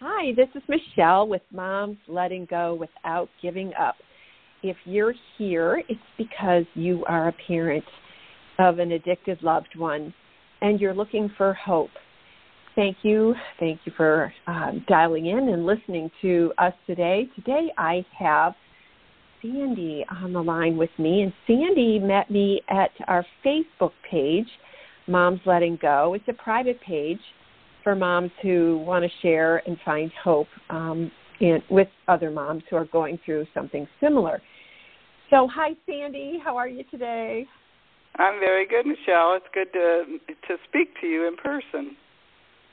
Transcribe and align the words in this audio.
Hi, 0.00 0.32
this 0.36 0.46
is 0.54 0.62
Michelle 0.68 1.26
with 1.26 1.42
Moms 1.52 1.96
Letting 2.06 2.46
Go 2.48 2.72
Without 2.72 3.28
Giving 3.42 3.72
Up. 3.74 3.96
If 4.62 4.76
you're 4.84 5.12
here, 5.36 5.82
it's 5.88 6.00
because 6.16 6.62
you 6.74 7.04
are 7.08 7.26
a 7.26 7.34
parent 7.48 7.82
of 8.60 8.78
an 8.78 8.92
addicted 8.92 9.42
loved 9.42 9.76
one 9.76 10.14
and 10.60 10.80
you're 10.80 10.94
looking 10.94 11.28
for 11.36 11.52
hope. 11.52 11.90
Thank 12.76 12.98
you. 13.02 13.34
Thank 13.58 13.80
you 13.86 13.92
for 13.96 14.32
um, 14.46 14.84
dialing 14.86 15.26
in 15.26 15.48
and 15.48 15.66
listening 15.66 16.12
to 16.22 16.52
us 16.58 16.74
today. 16.86 17.28
Today 17.34 17.72
I 17.76 18.06
have 18.16 18.54
Sandy 19.42 20.04
on 20.22 20.32
the 20.32 20.40
line 20.40 20.76
with 20.76 20.90
me, 20.96 21.22
and 21.22 21.32
Sandy 21.44 21.98
met 21.98 22.30
me 22.30 22.62
at 22.70 22.92
our 23.08 23.26
Facebook 23.44 23.90
page, 24.08 24.46
Moms 25.08 25.40
Letting 25.44 25.76
Go. 25.82 26.14
It's 26.14 26.28
a 26.28 26.40
private 26.40 26.80
page 26.82 27.18
for 27.88 27.94
moms 27.94 28.30
who 28.42 28.84
want 28.86 29.02
to 29.02 29.10
share 29.22 29.62
and 29.66 29.78
find 29.82 30.12
hope 30.22 30.48
um, 30.68 31.10
in, 31.40 31.62
with 31.70 31.88
other 32.06 32.30
moms 32.30 32.62
who 32.68 32.76
are 32.76 32.84
going 32.84 33.18
through 33.24 33.46
something 33.54 33.88
similar. 33.98 34.42
So, 35.30 35.48
hi, 35.50 35.70
Sandy. 35.86 36.38
How 36.44 36.54
are 36.58 36.68
you 36.68 36.84
today? 36.90 37.46
I'm 38.16 38.40
very 38.40 38.68
good, 38.68 38.84
Michelle. 38.84 39.36
It's 39.36 39.46
good 39.54 39.72
to 39.72 40.18
to 40.48 40.56
speak 40.68 41.00
to 41.00 41.06
you 41.06 41.28
in 41.28 41.36
person. 41.36 41.96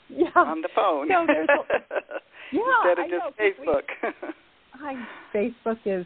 Yeah. 0.09 0.27
On 0.35 0.61
the 0.61 0.67
phone. 0.75 1.07
No, 1.07 1.25
there's 1.25 1.47
a, 1.47 1.63
yeah, 2.51 2.59
Instead 2.83 2.99
of 2.99 3.05
I 3.05 3.45
just 3.47 3.65
know, 3.65 3.71
Facebook. 3.71 4.33
Hi, 4.73 5.07
Facebook 5.33 5.77
is 5.85 6.05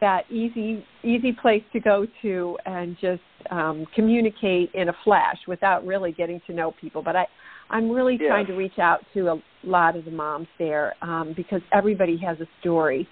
that 0.00 0.30
easy 0.30 0.84
easy 1.02 1.32
place 1.32 1.62
to 1.72 1.80
go 1.80 2.06
to 2.22 2.58
and 2.66 2.96
just 3.00 3.22
um, 3.50 3.86
communicate 3.94 4.70
in 4.74 4.88
a 4.88 4.92
flash 5.04 5.36
without 5.46 5.86
really 5.86 6.12
getting 6.12 6.40
to 6.46 6.52
know 6.52 6.72
people. 6.80 7.02
But 7.02 7.16
I 7.16 7.26
I'm 7.70 7.90
really 7.90 8.16
yes. 8.20 8.28
trying 8.28 8.46
to 8.46 8.54
reach 8.54 8.78
out 8.78 9.00
to 9.14 9.28
a 9.28 9.42
lot 9.64 9.96
of 9.96 10.04
the 10.04 10.10
moms 10.10 10.48
there 10.58 10.94
um, 11.02 11.34
because 11.36 11.60
everybody 11.72 12.16
has 12.18 12.38
a 12.40 12.46
story. 12.60 13.08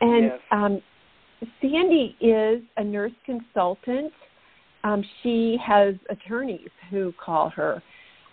And 0.00 0.24
yes. 0.24 0.40
um, 0.50 0.82
Sandy 1.60 2.16
is 2.20 2.62
a 2.76 2.84
nurse 2.84 3.12
consultant. 3.24 4.12
Um, 4.84 5.02
she 5.22 5.56
has 5.64 5.94
attorneys 6.10 6.68
who 6.90 7.12
call 7.24 7.50
her 7.50 7.82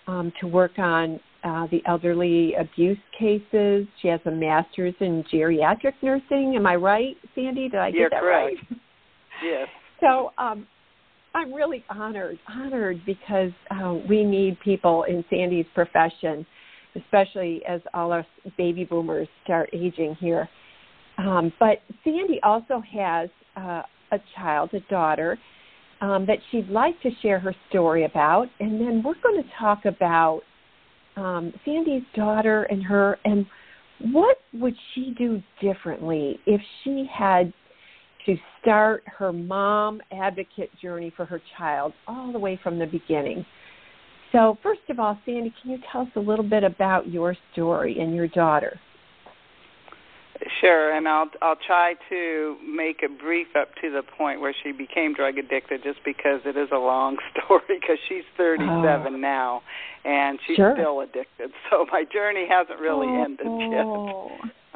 um, 0.07 0.31
to 0.41 0.47
work 0.47 0.77
on 0.77 1.19
uh, 1.45 1.67
the 1.69 1.81
elderly 1.85 2.53
abuse 2.55 2.97
cases. 3.17 3.87
She 4.01 4.07
has 4.07 4.19
a 4.25 4.31
master's 4.31 4.95
in 4.99 5.23
geriatric 5.31 5.93
nursing. 6.01 6.55
Am 6.55 6.65
I 6.65 6.75
right, 6.75 7.15
Sandy? 7.35 7.69
Did 7.69 7.79
I 7.79 7.91
get 7.91 7.99
You're 7.99 8.09
that 8.09 8.21
correct. 8.21 8.55
right? 8.69 8.79
yes. 9.43 9.67
So 9.99 10.31
um, 10.37 10.65
I'm 11.35 11.53
really 11.53 11.85
honored, 11.89 12.39
honored 12.49 13.01
because 13.05 13.51
uh, 13.69 13.93
we 14.09 14.23
need 14.23 14.59
people 14.61 15.03
in 15.03 15.23
Sandy's 15.29 15.67
profession, 15.75 16.45
especially 16.95 17.61
as 17.67 17.81
all 17.93 18.11
our 18.11 18.25
baby 18.57 18.83
boomers 18.83 19.27
start 19.43 19.69
aging 19.71 20.15
here. 20.19 20.49
Um, 21.17 21.53
but 21.59 21.79
Sandy 22.03 22.39
also 22.43 22.81
has 22.91 23.29
uh, 23.55 23.83
a 24.11 24.17
child, 24.35 24.71
a 24.73 24.79
daughter, 24.91 25.37
um, 26.01 26.25
that 26.25 26.39
she'd 26.51 26.69
like 26.69 26.99
to 27.01 27.09
share 27.21 27.39
her 27.39 27.55
story 27.69 28.05
about, 28.05 28.47
and 28.59 28.81
then 28.81 29.01
we're 29.03 29.13
going 29.21 29.41
to 29.41 29.49
talk 29.59 29.85
about 29.85 30.41
um, 31.15 31.53
Sandy's 31.63 32.03
daughter 32.15 32.63
and 32.63 32.83
her, 32.83 33.17
and 33.25 33.45
what 34.11 34.37
would 34.53 34.75
she 34.93 35.13
do 35.17 35.41
differently 35.61 36.39
if 36.45 36.61
she 36.83 37.05
had 37.11 37.53
to 38.25 38.35
start 38.61 39.03
her 39.05 39.31
mom 39.31 40.01
advocate 40.11 40.69
journey 40.81 41.13
for 41.15 41.25
her 41.25 41.41
child 41.57 41.93
all 42.07 42.31
the 42.31 42.39
way 42.39 42.59
from 42.63 42.79
the 42.79 42.85
beginning. 42.85 43.45
So, 44.31 44.57
first 44.63 44.81
of 44.89 44.99
all, 44.99 45.17
Sandy, 45.25 45.53
can 45.61 45.71
you 45.71 45.77
tell 45.91 46.01
us 46.01 46.07
a 46.15 46.19
little 46.19 46.47
bit 46.47 46.63
about 46.63 47.07
your 47.07 47.37
story 47.53 47.99
and 47.99 48.15
your 48.15 48.27
daughter? 48.27 48.79
Sure, 50.59 50.93
and 50.93 51.07
I'll 51.07 51.29
I'll 51.41 51.55
try 51.55 51.95
to 52.09 52.57
make 52.67 53.01
it 53.03 53.19
brief 53.19 53.47
up 53.55 53.69
to 53.81 53.89
the 53.89 54.03
point 54.03 54.41
where 54.41 54.53
she 54.63 54.71
became 54.71 55.13
drug 55.13 55.37
addicted, 55.37 55.81
just 55.83 55.99
because 56.03 56.41
it 56.45 56.57
is 56.57 56.69
a 56.73 56.77
long 56.77 57.17
story. 57.31 57.61
Because 57.79 57.97
she's 58.09 58.23
37 58.37 58.67
oh. 58.67 59.17
now, 59.17 59.61
and 60.03 60.37
she's 60.45 60.57
sure. 60.57 60.75
still 60.75 61.01
addicted. 61.01 61.51
So 61.69 61.85
my 61.91 62.03
journey 62.11 62.47
hasn't 62.49 62.79
really 62.79 63.07
oh, 63.07 63.23
ended 63.23 63.47
yet. 63.71 63.85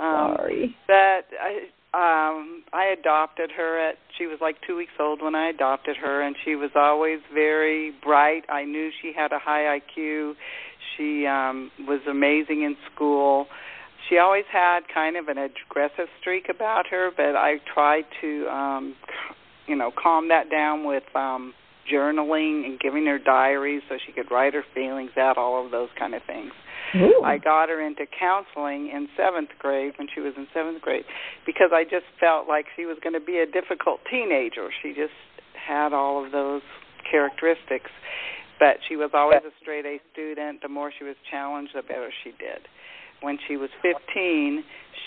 Um, 0.04 0.36
sorry. 0.38 0.76
That 0.88 1.22
I 1.40 1.68
um 1.94 2.64
I 2.72 2.96
adopted 2.98 3.52
her 3.52 3.90
at 3.90 3.96
she 4.18 4.28
was 4.28 4.38
like 4.42 4.56
2 4.66 4.78
weeks 4.78 4.94
old 5.00 5.22
when 5.22 5.36
I 5.36 5.50
adopted 5.50 5.98
her 5.98 6.22
and 6.22 6.36
she 6.46 6.56
was 6.56 6.72
always 6.76 7.20
very 7.34 7.94
bright. 8.04 8.44
I 8.50 8.64
knew 8.64 8.92
she 9.02 9.12
had 9.16 9.32
a 9.32 9.40
high 9.40 9.80
IQ. 9.80 10.34
She 10.96 11.26
um 11.26 11.72
was 11.88 12.00
amazing 12.10 12.64
in 12.64 12.76
school. 12.94 13.48
She 14.10 14.18
always 14.18 14.46
had 14.52 14.82
kind 14.94 15.16
of 15.16 15.28
an 15.28 15.38
aggressive 15.38 16.08
streak 16.20 16.48
about 16.50 16.88
her, 16.90 17.12
but 17.16 17.36
I 17.36 17.58
tried 17.74 18.06
to 18.22 18.48
um 18.48 18.96
you 19.68 19.76
know, 19.76 19.92
calm 19.92 20.30
that 20.30 20.50
down 20.50 20.84
with 20.86 21.04
um 21.16 21.54
journaling 21.92 22.66
and 22.66 22.80
giving 22.80 23.06
her 23.06 23.20
diaries 23.20 23.82
so 23.90 23.96
she 24.06 24.12
could 24.12 24.30
write 24.32 24.54
her 24.54 24.64
feelings 24.74 25.12
out, 25.18 25.38
all 25.38 25.64
of 25.64 25.72
those 25.72 25.90
kind 25.98 26.14
of 26.14 26.22
things. 26.28 26.52
Ooh. 26.96 27.22
I 27.24 27.38
got 27.38 27.70
her 27.70 27.82
into 27.82 28.06
counseling 28.08 28.90
in 28.90 29.08
seventh 29.16 29.50
grade 29.60 29.94
when 29.98 30.08
she 30.14 30.22
was 30.22 30.34
in 30.38 30.48
seventh 30.54 30.82
grade 30.82 31.06
because 31.46 31.70
I 31.72 31.84
just 31.84 32.06
felt 32.20 32.48
like 32.48 32.66
she 32.76 32.86
was 32.86 32.98
going 33.04 33.14
to 33.14 33.20
be 33.20 33.38
a 33.38 33.46
difficult 33.46 34.00
teenager. 34.10 34.70
She 34.82 34.90
just 34.90 35.14
had 35.54 35.94
all 35.94 36.26
of 36.26 36.32
those 36.32 36.62
characteristics. 37.10 37.92
But 38.60 38.78
she 38.88 38.98
was 38.98 39.12
always 39.14 39.40
a 39.48 39.54
straight 39.62 39.86
A 39.86 40.02
student. 40.12 40.62
The 40.62 40.68
more 40.68 40.92
she 40.98 41.06
was 41.06 41.16
challenged, 41.32 41.72
the 41.76 41.82
better 41.82 42.12
she 42.24 42.32
did. 42.32 42.68
When 43.22 43.38
she 43.48 43.58
was 43.58 43.70
15, 43.82 44.64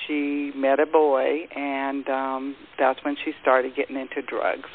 she 0.06 0.52
met 0.54 0.80
a 0.80 0.86
boy, 0.86 1.46
and 1.54 2.08
um, 2.08 2.56
that's 2.78 2.98
when 3.04 3.16
she 3.24 3.32
started 3.40 3.74
getting 3.74 3.96
into 3.96 4.22
drugs. 4.22 4.68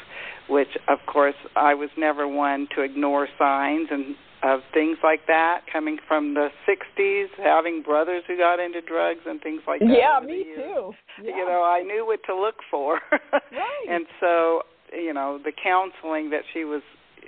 Which, 0.48 0.76
of 0.88 0.98
course, 1.06 1.34
I 1.56 1.74
was 1.74 1.90
never 1.96 2.26
one 2.26 2.68
to 2.74 2.82
ignore 2.82 3.28
signs 3.38 3.88
and 3.90 4.16
of 4.42 4.60
things 4.72 4.98
like 5.02 5.26
that 5.26 5.62
coming 5.72 5.98
from 6.06 6.34
the 6.34 6.48
60s, 6.68 7.26
having 7.42 7.82
brothers 7.82 8.22
who 8.26 8.36
got 8.36 8.60
into 8.60 8.80
drugs 8.80 9.20
and 9.26 9.40
things 9.40 9.62
like 9.66 9.80
that. 9.80 9.88
Yeah, 9.88 10.24
me 10.24 10.44
too. 10.54 10.92
Yeah. 11.22 11.36
You 11.36 11.46
know, 11.46 11.64
I 11.64 11.82
knew 11.82 12.06
what 12.06 12.20
to 12.26 12.36
look 12.36 12.56
for. 12.70 13.00
right. 13.32 13.86
And 13.88 14.06
so, 14.20 14.62
you 14.92 15.12
know, 15.12 15.40
the 15.42 15.52
counseling 15.52 16.30
that 16.30 16.42
she 16.52 16.64
was 16.64 16.82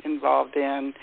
involved 0.04 0.56
in 0.56 0.94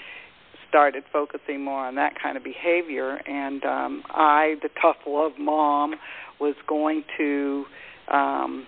started 0.69 1.03
focusing 1.11 1.63
more 1.63 1.85
on 1.85 1.95
that 1.95 2.13
kind 2.21 2.37
of 2.37 2.43
behavior. 2.43 3.19
And 3.27 3.63
um 3.65 4.03
I, 4.09 4.55
the 4.61 4.69
tough 4.81 4.97
love 5.05 5.33
mom, 5.39 5.95
was 6.39 6.55
going 6.67 7.03
to 7.17 7.65
um 8.09 8.65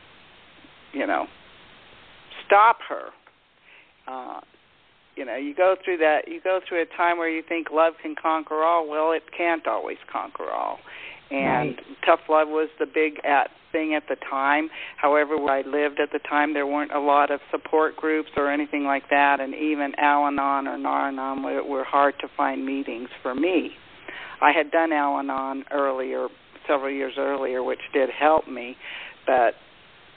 you 0.94 1.06
know, 1.06 1.28
stop 2.46 2.78
her. 2.88 3.10
Uh 4.08 4.42
you 5.16 5.26
know 5.26 5.36
you 5.36 5.54
go 5.54 5.76
through 5.84 5.98
that 5.98 6.28
you 6.28 6.40
go 6.42 6.60
through 6.68 6.82
a 6.82 6.86
time 6.98 7.18
where 7.18 7.30
you 7.30 7.44
think 7.48 7.68
love 7.72 7.94
can 8.02 8.16
conquer 8.16 8.64
all. 8.64 8.88
Well 8.88 9.12
it 9.12 9.24
can't 9.36 9.68
always 9.68 9.98
conquer 10.12 10.50
all 10.50 10.80
and 11.32 11.76
right. 11.76 11.80
tough 12.06 12.20
love 12.30 12.48
was 12.48 12.70
the 12.80 12.86
big 12.86 13.24
at 13.26 13.50
thing 13.72 13.94
at 13.94 14.04
the 14.10 14.16
time 14.30 14.70
however 14.98 15.38
where 15.38 15.60
i 15.60 15.62
lived 15.62 16.00
at 16.00 16.12
the 16.12 16.20
time 16.28 16.54
there 16.54 16.66
weren't 16.66 16.92
a 16.92 17.00
lot 17.00 17.30
of 17.30 17.40
support 17.52 17.96
groups 17.96 18.30
or 18.36 18.52
anything 18.52 18.84
like 18.84 19.04
that 19.10 19.40
and 19.40 19.54
even 19.54 19.94
al-anon 20.00 20.68
or 20.68 20.78
nar-anon 20.78 21.44
were, 21.44 21.64
were 21.64 21.84
hard 21.84 22.16
to 22.20 22.28
find 22.36 22.66
meetings 22.66 23.10
for 23.22 23.36
me 23.36 23.72
i 24.42 24.52
had 24.52 24.72
done 24.72 24.92
al-anon 24.92 25.64
earlier 25.72 26.28
several 26.68 26.92
years 26.92 27.14
earlier 27.18 27.64
which 27.64 27.82
did 27.94 28.10
help 28.10 28.48
me 28.48 28.76
but 29.28 29.54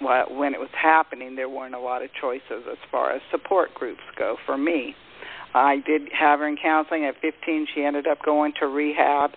when 0.02 0.54
it 0.54 0.60
was 0.60 0.70
happening, 0.80 1.36
there 1.36 1.48
weren't 1.48 1.74
a 1.74 1.80
lot 1.80 2.02
of 2.02 2.10
choices 2.20 2.64
as 2.70 2.78
far 2.90 3.12
as 3.12 3.22
support 3.30 3.74
groups 3.74 4.02
go 4.18 4.36
for 4.44 4.56
me. 4.56 4.94
I 5.54 5.76
did 5.86 6.02
have 6.18 6.40
her 6.40 6.48
in 6.48 6.56
counseling 6.56 7.04
at 7.04 7.14
15. 7.20 7.66
She 7.74 7.82
ended 7.84 8.06
up 8.06 8.18
going 8.24 8.52
to 8.60 8.66
rehab 8.66 9.32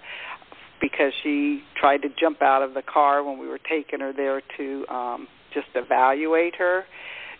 because 0.81 1.11
she 1.23 1.61
tried 1.79 2.01
to 2.01 2.09
jump 2.19 2.41
out 2.41 2.61
of 2.61 2.73
the 2.73 2.81
car 2.81 3.23
when 3.23 3.37
we 3.37 3.47
were 3.47 3.59
taking 3.59 3.99
her 3.99 4.13
there 4.13 4.41
to 4.57 4.85
um 4.87 5.27
just 5.53 5.67
evaluate 5.75 6.55
her. 6.57 6.83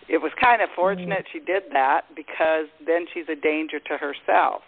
It 0.08 0.18
was 0.18 0.32
kind 0.40 0.62
of 0.62 0.70
fortunate 0.74 1.26
mm-hmm. 1.26 1.38
she 1.38 1.44
did 1.44 1.64
that 1.72 2.02
because 2.14 2.66
then 2.86 3.06
she's 3.12 3.26
a 3.28 3.34
danger 3.34 3.78
to 3.78 3.98
herself. 3.98 4.62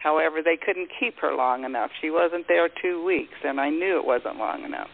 However, 0.00 0.40
they 0.42 0.56
couldn't 0.56 0.88
keep 0.98 1.18
her 1.20 1.34
long 1.34 1.64
enough. 1.64 1.90
She 2.00 2.10
wasn't 2.10 2.46
there 2.48 2.68
2 2.68 3.04
weeks 3.04 3.36
and 3.44 3.60
I 3.60 3.68
knew 3.68 3.98
it 3.98 4.04
wasn't 4.04 4.38
long 4.38 4.64
enough. 4.64 4.88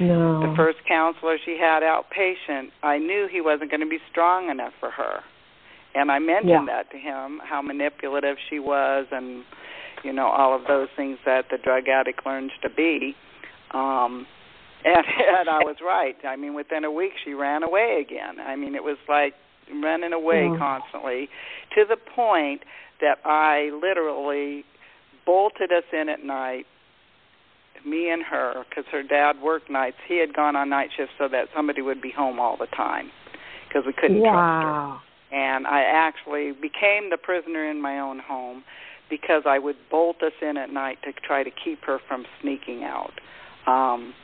No. 0.00 0.40
The 0.40 0.54
first 0.56 0.78
counselor 0.88 1.36
she 1.44 1.58
had 1.60 1.82
outpatient, 1.82 2.70
I 2.82 2.98
knew 2.98 3.28
he 3.30 3.40
wasn't 3.40 3.70
going 3.70 3.80
to 3.80 3.88
be 3.88 3.98
strong 4.10 4.48
enough 4.48 4.72
for 4.80 4.90
her. 4.90 5.20
And 5.94 6.10
I 6.10 6.18
mentioned 6.18 6.68
yeah. 6.68 6.82
that 6.82 6.90
to 6.92 6.98
him, 6.98 7.40
how 7.42 7.62
manipulative 7.62 8.36
she 8.48 8.58
was 8.58 9.06
and 9.10 9.44
you 10.04 10.12
know, 10.12 10.26
all 10.26 10.54
of 10.54 10.66
those 10.66 10.88
things 10.96 11.18
that 11.24 11.46
the 11.50 11.58
drug 11.58 11.88
addict 11.88 12.24
learns 12.26 12.52
to 12.62 12.70
be. 12.70 13.14
Um 13.72 14.26
and, 14.84 15.04
and 15.04 15.48
I 15.48 15.58
was 15.64 15.76
right. 15.84 16.16
I 16.24 16.36
mean, 16.36 16.54
within 16.54 16.84
a 16.84 16.90
week 16.90 17.12
she 17.24 17.34
ran 17.34 17.64
away 17.64 18.00
again. 18.00 18.38
I 18.40 18.54
mean, 18.54 18.76
it 18.76 18.84
was 18.84 18.96
like 19.08 19.34
running 19.82 20.12
away 20.12 20.46
mm. 20.48 20.58
constantly 20.58 21.28
to 21.74 21.84
the 21.84 21.96
point 21.96 22.62
that 23.00 23.18
I 23.24 23.70
literally 23.82 24.64
bolted 25.26 25.72
us 25.72 25.84
in 25.92 26.08
at 26.08 26.24
night 26.24 26.66
me 27.84 28.10
and 28.10 28.22
her, 28.22 28.64
because 28.68 28.84
her 28.90 29.02
dad 29.02 29.40
worked 29.42 29.70
nights. 29.70 29.96
He 30.06 30.18
had 30.18 30.34
gone 30.34 30.56
on 30.56 30.70
night 30.70 30.90
shifts 30.96 31.14
so 31.18 31.28
that 31.28 31.48
somebody 31.54 31.82
would 31.82 32.00
be 32.00 32.10
home 32.10 32.40
all 32.40 32.56
the 32.56 32.66
time, 32.66 33.10
because 33.68 33.84
we 33.86 33.92
couldn't 33.92 34.20
wow. 34.20 34.30
trust 34.30 35.04
her. 35.32 35.36
And 35.36 35.66
I 35.66 35.82
actually 35.82 36.52
became 36.52 37.10
the 37.10 37.18
prisoner 37.18 37.70
in 37.70 37.82
my 37.82 37.98
own 37.98 38.18
home 38.18 38.64
because 39.10 39.42
I 39.46 39.58
would 39.58 39.76
bolt 39.90 40.22
us 40.22 40.32
in 40.42 40.56
at 40.56 40.70
night 40.70 40.98
to 41.04 41.12
try 41.12 41.42
to 41.42 41.50
keep 41.50 41.84
her 41.84 41.98
from 42.06 42.24
sneaking 42.40 42.84
out. 42.84 43.12
Um, 43.66 44.14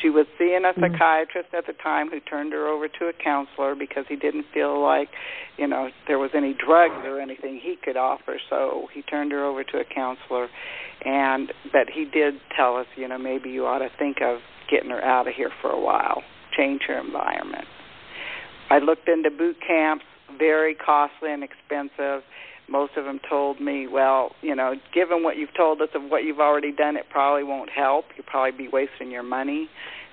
she 0.00 0.10
was 0.10 0.26
seeing 0.36 0.64
a 0.64 0.72
Mm. 0.74 0.80
psychiatrist 0.80 1.54
at 1.54 1.66
the 1.66 1.72
time 1.72 2.10
who 2.10 2.20
turned 2.20 2.52
her 2.52 2.66
over 2.66 2.86
to 2.86 3.08
a 3.08 3.12
counselor 3.12 3.74
because 3.74 4.06
he 4.08 4.16
didn't 4.16 4.44
feel 4.52 4.78
like, 4.78 5.08
you 5.56 5.66
know, 5.66 5.90
there 6.06 6.18
was 6.18 6.34
any 6.34 6.52
drugs 6.52 7.04
or 7.04 7.18
anything 7.18 7.58
he 7.58 7.76
could 7.76 7.96
offer. 7.96 8.38
So 8.50 8.88
he 8.92 9.02
turned 9.02 9.32
her 9.32 9.44
over 9.44 9.64
to 9.64 9.80
a 9.80 9.84
counselor, 9.84 10.48
and 11.04 11.52
but 11.72 11.88
he 11.88 12.04
did 12.04 12.40
tell 12.54 12.76
us, 12.76 12.86
you 12.96 13.08
know, 13.08 13.18
maybe 13.18 13.50
you 13.50 13.66
ought 13.66 13.78
to 13.78 13.88
think 13.98 14.20
of 14.20 14.40
getting 14.68 14.90
her 14.90 15.02
out 15.02 15.28
of 15.28 15.34
here 15.34 15.50
for 15.62 15.70
a 15.70 15.80
while, 15.80 16.22
change 16.56 16.82
her 16.88 16.98
environment. 16.98 17.66
I 18.68 18.78
looked 18.80 19.08
into 19.08 19.30
boot 19.30 19.56
camps, 19.66 20.04
very 20.38 20.74
costly 20.74 21.32
and 21.32 21.42
expensive 21.42 22.22
most 22.68 22.92
of 22.96 23.04
them 23.04 23.20
told 23.28 23.60
me, 23.60 23.86
well, 23.86 24.32
you 24.42 24.54
know, 24.54 24.74
given 24.92 25.22
what 25.22 25.36
you've 25.36 25.54
told 25.56 25.80
us 25.80 25.88
of 25.94 26.10
what 26.10 26.24
you've 26.24 26.40
already 26.40 26.72
done, 26.72 26.96
it 26.96 27.04
probably 27.10 27.44
won't 27.44 27.70
help. 27.70 28.06
You'll 28.16 28.26
probably 28.26 28.66
be 28.66 28.68
wasting 28.68 29.10
your 29.10 29.22
money, 29.22 29.68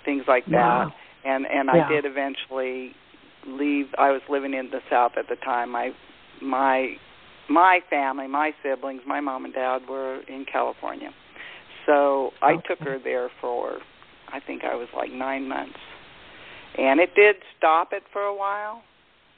things 0.05 0.23
like 0.27 0.47
wow. 0.47 0.91
that. 0.91 1.29
And 1.29 1.45
and 1.47 1.69
yeah. 1.73 1.85
I 1.85 1.89
did 1.89 2.05
eventually 2.05 2.93
leave. 3.47 3.87
I 3.97 4.11
was 4.11 4.21
living 4.29 4.53
in 4.53 4.69
the 4.71 4.79
South 4.89 5.13
at 5.17 5.27
the 5.29 5.35
time. 5.35 5.71
My 5.71 5.91
my 6.41 6.95
my 7.49 7.79
family, 7.89 8.27
my 8.27 8.51
siblings, 8.61 9.01
my 9.07 9.19
mom 9.19 9.45
and 9.45 9.53
dad 9.53 9.81
were 9.89 10.21
in 10.27 10.45
California. 10.51 11.09
So 11.85 12.31
I 12.41 12.53
okay. 12.53 12.67
took 12.67 12.79
her 12.79 12.99
there 13.03 13.29
for 13.41 13.79
I 14.31 14.39
think 14.39 14.63
I 14.63 14.75
was 14.75 14.87
like 14.95 15.11
9 15.11 15.47
months. 15.47 15.79
And 16.77 16.99
it 16.99 17.13
did 17.15 17.35
stop 17.57 17.89
it 17.91 18.03
for 18.11 18.23
a 18.23 18.35
while, 18.35 18.81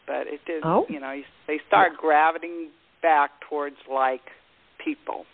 but 0.08 0.28
it 0.28 0.40
did, 0.46 0.64
oh. 0.64 0.86
you 0.88 1.02
know, 1.02 1.22
they 1.48 1.60
start 1.68 1.94
yeah. 1.94 2.02
gravitating 2.02 2.70
back 3.06 3.30
towards 3.48 3.76
like 3.88 4.32
people. 4.84 5.26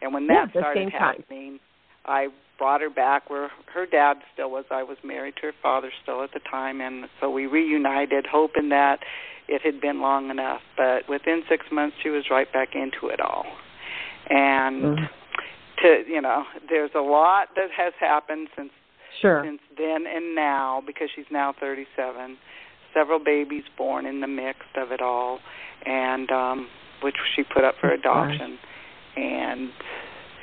And 0.00 0.14
when 0.14 0.26
that 0.28 0.48
yeah, 0.54 0.60
started 0.60 0.90
happening, 0.90 1.60
I 2.06 2.28
brought 2.58 2.80
her 2.80 2.88
back 2.88 3.28
where 3.28 3.50
her 3.74 3.84
dad 3.84 4.14
still 4.32 4.50
was. 4.50 4.64
I 4.70 4.82
was 4.82 4.96
married 5.04 5.34
to 5.36 5.48
her 5.48 5.52
father 5.62 5.90
still 6.02 6.24
at 6.24 6.32
the 6.32 6.40
time, 6.50 6.80
and 6.80 7.04
so 7.20 7.28
we 7.30 7.44
reunited, 7.46 8.24
hoping 8.30 8.70
that 8.70 9.00
it 9.48 9.60
had 9.62 9.82
been 9.82 10.00
long 10.00 10.30
enough. 10.30 10.62
But 10.78 11.06
within 11.10 11.42
six 11.46 11.66
months, 11.70 11.96
she 12.02 12.08
was 12.08 12.24
right 12.30 12.50
back 12.50 12.70
into 12.74 13.12
it 13.12 13.20
all. 13.20 13.44
And 14.30 14.82
mm. 14.82 15.08
to 15.82 16.02
you 16.08 16.22
know, 16.22 16.44
there's 16.70 16.92
a 16.94 17.00
lot 17.00 17.48
that 17.56 17.68
has 17.76 17.92
happened 18.00 18.48
since 18.56 18.70
sure. 19.20 19.42
since 19.44 19.60
then 19.76 20.06
and 20.06 20.34
now 20.34 20.82
because 20.86 21.10
she's 21.14 21.28
now 21.30 21.52
37. 21.60 22.38
Several 22.94 23.18
babies 23.18 23.64
born 23.76 24.06
in 24.06 24.20
the 24.20 24.26
mix 24.26 24.60
of 24.76 24.90
it 24.90 25.02
all, 25.02 25.38
and 25.84 26.30
um 26.30 26.68
which 27.02 27.16
she 27.34 27.42
put 27.42 27.64
up 27.64 27.74
for 27.80 27.90
adoption. 27.90 28.58
And 29.16 29.70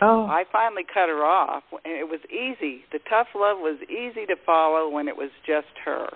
oh. 0.02 0.26
I 0.26 0.44
finally 0.52 0.84
cut 0.84 1.10
her 1.10 1.24
off. 1.24 1.64
And 1.86 1.94
it 1.94 2.08
was 2.08 2.20
easy. 2.30 2.84
The 2.92 3.00
tough 3.10 3.28
love 3.36 3.58
was 3.60 3.80
easy 3.90 4.26
to 4.26 4.36
follow 4.46 4.90
when 4.90 5.08
it 5.08 5.18
was 5.18 5.30
just 5.46 5.68
her. 5.86 6.10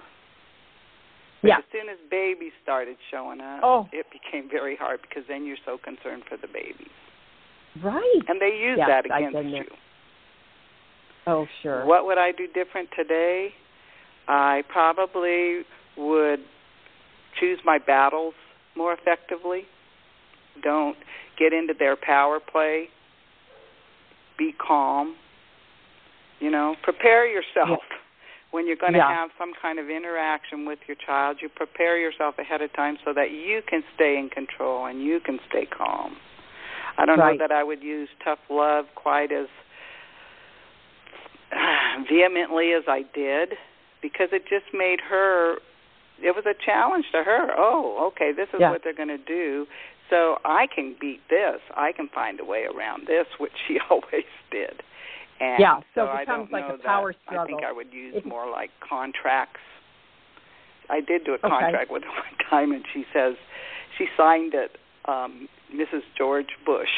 But 1.41 1.47
yeah. 1.47 1.57
as 1.57 1.63
soon 1.71 1.89
as 1.89 1.97
babies 2.09 2.51
started 2.61 2.97
showing 3.09 3.41
up, 3.41 3.61
oh. 3.63 3.87
it 3.91 4.05
became 4.11 4.49
very 4.49 4.75
hard 4.75 4.99
because 5.01 5.23
then 5.27 5.45
you're 5.45 5.61
so 5.65 5.77
concerned 5.77 6.23
for 6.29 6.37
the 6.37 6.47
babies. 6.47 6.93
Right. 7.83 8.21
And 8.27 8.39
they 8.39 8.57
use 8.61 8.77
yes, 8.77 8.87
that 8.87 9.05
against 9.05 9.49
you. 9.49 9.63
Oh, 11.25 11.45
sure. 11.61 11.85
What 11.85 12.05
would 12.05 12.17
I 12.17 12.31
do 12.31 12.47
different 12.47 12.89
today? 12.95 13.49
I 14.27 14.63
probably 14.71 15.61
would 15.97 16.39
choose 17.39 17.59
my 17.65 17.77
battles 17.79 18.33
more 18.75 18.93
effectively 18.93 19.63
don't 20.61 20.97
get 21.37 21.53
into 21.53 21.73
their 21.77 21.95
power 21.95 22.39
play. 22.39 22.87
Be 24.37 24.53
calm. 24.53 25.15
You 26.39 26.49
know, 26.49 26.75
prepare 26.81 27.27
yourself 27.27 27.79
yeah. 27.89 27.97
when 28.51 28.67
you're 28.67 28.77
going 28.77 28.93
to 28.93 28.99
yeah. 28.99 29.13
have 29.13 29.29
some 29.37 29.51
kind 29.61 29.77
of 29.77 29.89
interaction 29.89 30.65
with 30.65 30.79
your 30.87 30.97
child. 31.05 31.37
You 31.41 31.49
prepare 31.49 31.97
yourself 31.97 32.35
ahead 32.39 32.61
of 32.61 32.73
time 32.73 32.97
so 33.05 33.13
that 33.13 33.31
you 33.31 33.61
can 33.67 33.83
stay 33.95 34.17
in 34.17 34.29
control 34.29 34.85
and 34.85 35.01
you 35.01 35.19
can 35.19 35.39
stay 35.49 35.65
calm. 35.65 36.15
I 36.97 37.05
don't 37.05 37.19
right. 37.19 37.37
know 37.37 37.47
that 37.47 37.53
I 37.53 37.63
would 37.63 37.83
use 37.83 38.09
tough 38.23 38.39
love 38.49 38.85
quite 38.95 39.31
as 39.31 39.47
vehemently 42.09 42.71
as 42.73 42.83
I 42.87 43.03
did 43.13 43.53
because 44.01 44.29
it 44.31 44.43
just 44.49 44.73
made 44.73 44.99
her 45.09 45.57
it 46.23 46.35
was 46.35 46.45
a 46.45 46.53
challenge 46.53 47.05
to 47.11 47.23
her. 47.23 47.49
Oh, 47.57 48.11
okay, 48.11 48.31
this 48.31 48.47
is 48.53 48.59
yeah. 48.59 48.69
what 48.69 48.81
they're 48.83 48.95
going 48.95 49.09
to 49.09 49.17
do. 49.17 49.65
So 50.11 50.37
I 50.43 50.67
can 50.67 50.95
beat 50.99 51.21
this. 51.29 51.61
I 51.73 51.93
can 51.93 52.09
find 52.13 52.39
a 52.39 52.45
way 52.45 52.65
around 52.65 53.07
this, 53.07 53.25
which 53.39 53.53
she 53.67 53.79
always 53.89 54.29
did. 54.51 54.83
And 55.39 55.59
yeah, 55.59 55.79
so, 55.95 56.05
so 56.05 56.13
it 56.13 56.19
becomes 56.19 56.49
like 56.51 56.65
a 56.65 56.77
power 56.83 57.13
that. 57.13 57.19
struggle. 57.25 57.41
I 57.41 57.47
think 57.47 57.63
I 57.67 57.71
would 57.71 57.91
use 57.91 58.21
more 58.25 58.47
like 58.47 58.69
contracts. 58.87 59.61
I 60.87 60.99
did 61.01 61.23
do 61.23 61.31
a 61.31 61.35
okay. 61.35 61.47
contract 61.47 61.89
with 61.89 62.03
her 62.03 62.09
one 62.09 62.49
time, 62.49 62.71
and 62.73 62.83
she 62.93 63.05
says 63.11 63.33
she 63.97 64.05
signed 64.15 64.53
it, 64.53 64.77
um, 65.05 65.47
Mrs. 65.73 66.01
George 66.15 66.53
Bush. 66.63 66.89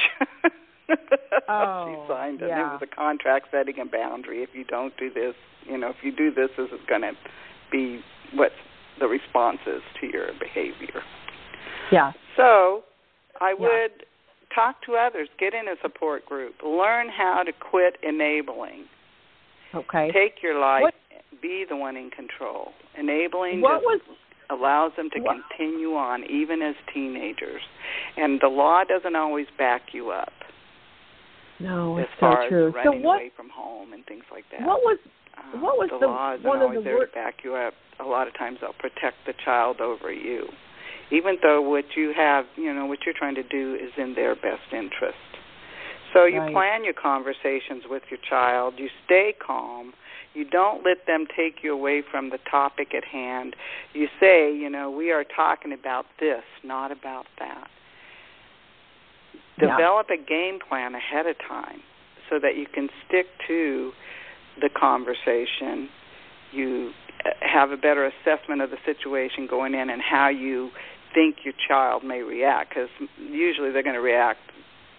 oh, 1.48 1.86
she 1.88 2.14
signed 2.14 2.42
it. 2.42 2.50
Yeah. 2.50 2.72
It 2.72 2.74
was 2.74 2.82
a 2.82 2.96
contract 2.96 3.48
setting 3.52 3.76
a 3.80 3.86
boundary. 3.86 4.44
If 4.44 4.50
you 4.54 4.66
don't 4.66 4.98
do 4.98 5.14
this, 5.14 5.36
you 5.66 5.78
know, 5.78 5.92
if 5.92 5.98
you 6.02 6.14
do 6.14 6.34
this, 6.34 6.50
this 6.58 6.68
is 6.68 6.86
going 6.90 7.04
to 7.04 7.14
be 7.72 8.02
what 8.34 8.52
the 9.00 9.08
response 9.08 9.60
is 9.68 9.82
to 10.02 10.08
your 10.08 10.28
behavior. 10.40 11.02
Yeah. 11.92 12.12
So 12.36 12.84
I 13.44 13.50
yeah. 13.50 13.56
would 13.60 14.06
talk 14.56 14.82
to 14.86 14.94
others, 14.94 15.28
get 15.40 15.54
in 15.54 15.68
a 15.68 15.76
support 15.82 16.26
group, 16.26 16.56
learn 16.64 17.10
how 17.10 17.44
to 17.46 17.52
quit 17.52 17.98
enabling. 18.02 18.86
Okay. 19.76 20.12
Take 20.14 20.42
your 20.42 20.60
life, 20.60 20.84
what, 20.84 20.94
be 21.42 21.66
the 21.68 21.76
one 21.76 21.98
in 21.98 22.10
control. 22.10 22.70
Enabling 22.98 23.62
what 23.62 23.82
was, 23.82 24.00
allows 24.50 24.92
them 24.96 25.10
to 25.16 25.20
what, 25.20 25.38
continue 25.50 25.96
on 25.96 26.24
even 26.24 26.62
as 26.62 26.76
teenagers. 26.94 27.62
And 28.18 28.40
the 28.42 28.48
law 28.48 28.84
doesn't 28.88 29.16
always 29.16 29.48
back 29.58 29.94
you 29.94 30.12
up. 30.12 30.32
No, 31.60 31.98
as 31.98 32.06
it's 32.06 32.20
far 32.20 32.46
so 32.46 32.50
true. 32.50 32.68
as 32.70 32.74
running 32.76 33.02
so 33.02 33.08
what, 33.08 33.16
away 33.16 33.32
from 33.36 33.50
home 33.50 33.94
and 33.94 34.06
things 34.06 34.24
like 34.32 34.46
that. 34.52 34.66
What 34.66 34.82
was 34.82 35.00
um, 35.38 35.62
what 35.62 35.78
was 35.78 35.90
the, 35.92 36.00
the 36.00 36.08
law 36.08 36.34
isn't 36.34 36.46
one 36.46 36.62
always 36.62 36.78
of 36.78 36.84
the 36.84 36.90
there 36.90 37.06
to 37.06 37.12
back 37.14 37.44
you 37.44 37.56
up. 37.56 37.74
A 38.00 38.04
lot 38.04 38.28
of 38.28 38.38
times 38.38 38.58
they'll 38.62 38.74
protect 38.74 39.18
the 39.26 39.34
child 39.46 39.82
over 39.82 40.12
you, 40.12 40.48
even 41.12 41.38
though 41.42 41.62
what 41.62 41.86
you 41.96 42.14
have, 42.16 42.46
you 42.56 42.74
know, 42.74 42.86
what 42.86 43.00
you're 43.06 43.16
trying 43.18 43.36
to 43.36 43.44
do 43.44 43.76
is 43.76 43.92
in 43.98 44.16
their 44.16 44.36
best 44.36 44.72
interest. 44.72 45.18
So 46.14 46.26
you 46.26 46.40
Right. 46.40 46.54
plan 46.54 46.84
your 46.84 46.94
conversations 46.94 47.84
with 47.90 48.04
your 48.10 48.20
child. 48.20 48.76
You 48.78 48.90
stay 49.06 49.34
calm. 49.34 49.94
You 50.34 50.46
don't 50.46 50.84
let 50.84 51.06
them 51.06 51.26
take 51.36 51.64
you 51.64 51.74
away 51.74 52.02
from 52.02 52.30
the 52.30 52.38
topic 52.50 52.94
at 52.96 53.04
hand. 53.04 53.56
You 53.94 54.08
say, 54.20 54.52
you 54.54 54.70
know, 54.70 54.90
we 54.90 55.12
are 55.12 55.24
talking 55.24 55.72
about 55.74 56.06
this, 56.20 56.44
not 56.64 56.92
about 56.92 57.26
that. 57.40 57.68
Yeah. 59.60 59.70
Develop 59.78 60.10
a 60.10 60.18
game 60.18 60.60
plan 60.68 60.96
ahead 60.96 61.28
of 61.28 61.36
time 61.48 61.82
so 62.30 62.40
that 62.40 62.58
you 62.58 62.66
can 62.66 62.90
stick 63.08 63.28
to 63.48 63.92
the 64.60 64.70
conversation. 64.70 65.90
You 66.52 66.92
uh, 67.26 67.30
have 67.42 67.72
a 67.72 67.78
better 67.78 68.06
assessment 68.06 68.62
of 68.62 68.70
the 68.72 68.78
situation 68.86 69.48
going 69.48 69.74
in 69.76 69.90
and 69.90 70.02
how 70.02 70.30
you 70.30 70.72
think 71.14 71.38
your 71.44 71.54
child 71.68 72.04
may 72.04 72.22
react 72.22 72.70
because 72.70 72.90
usually 73.18 73.72
they're 73.72 73.84
going 73.84 73.96
to 73.96 74.02
react 74.02 74.40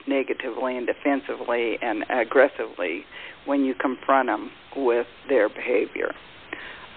negatively 0.06 0.76
and 0.76 0.86
defensively 0.86 1.78
and 1.80 2.04
aggressively 2.10 3.04
when 3.46 3.64
you 3.64 3.74
confront 3.74 4.28
them 4.28 4.50
with 4.76 5.06
their 5.28 5.48
behavior. 5.48 6.12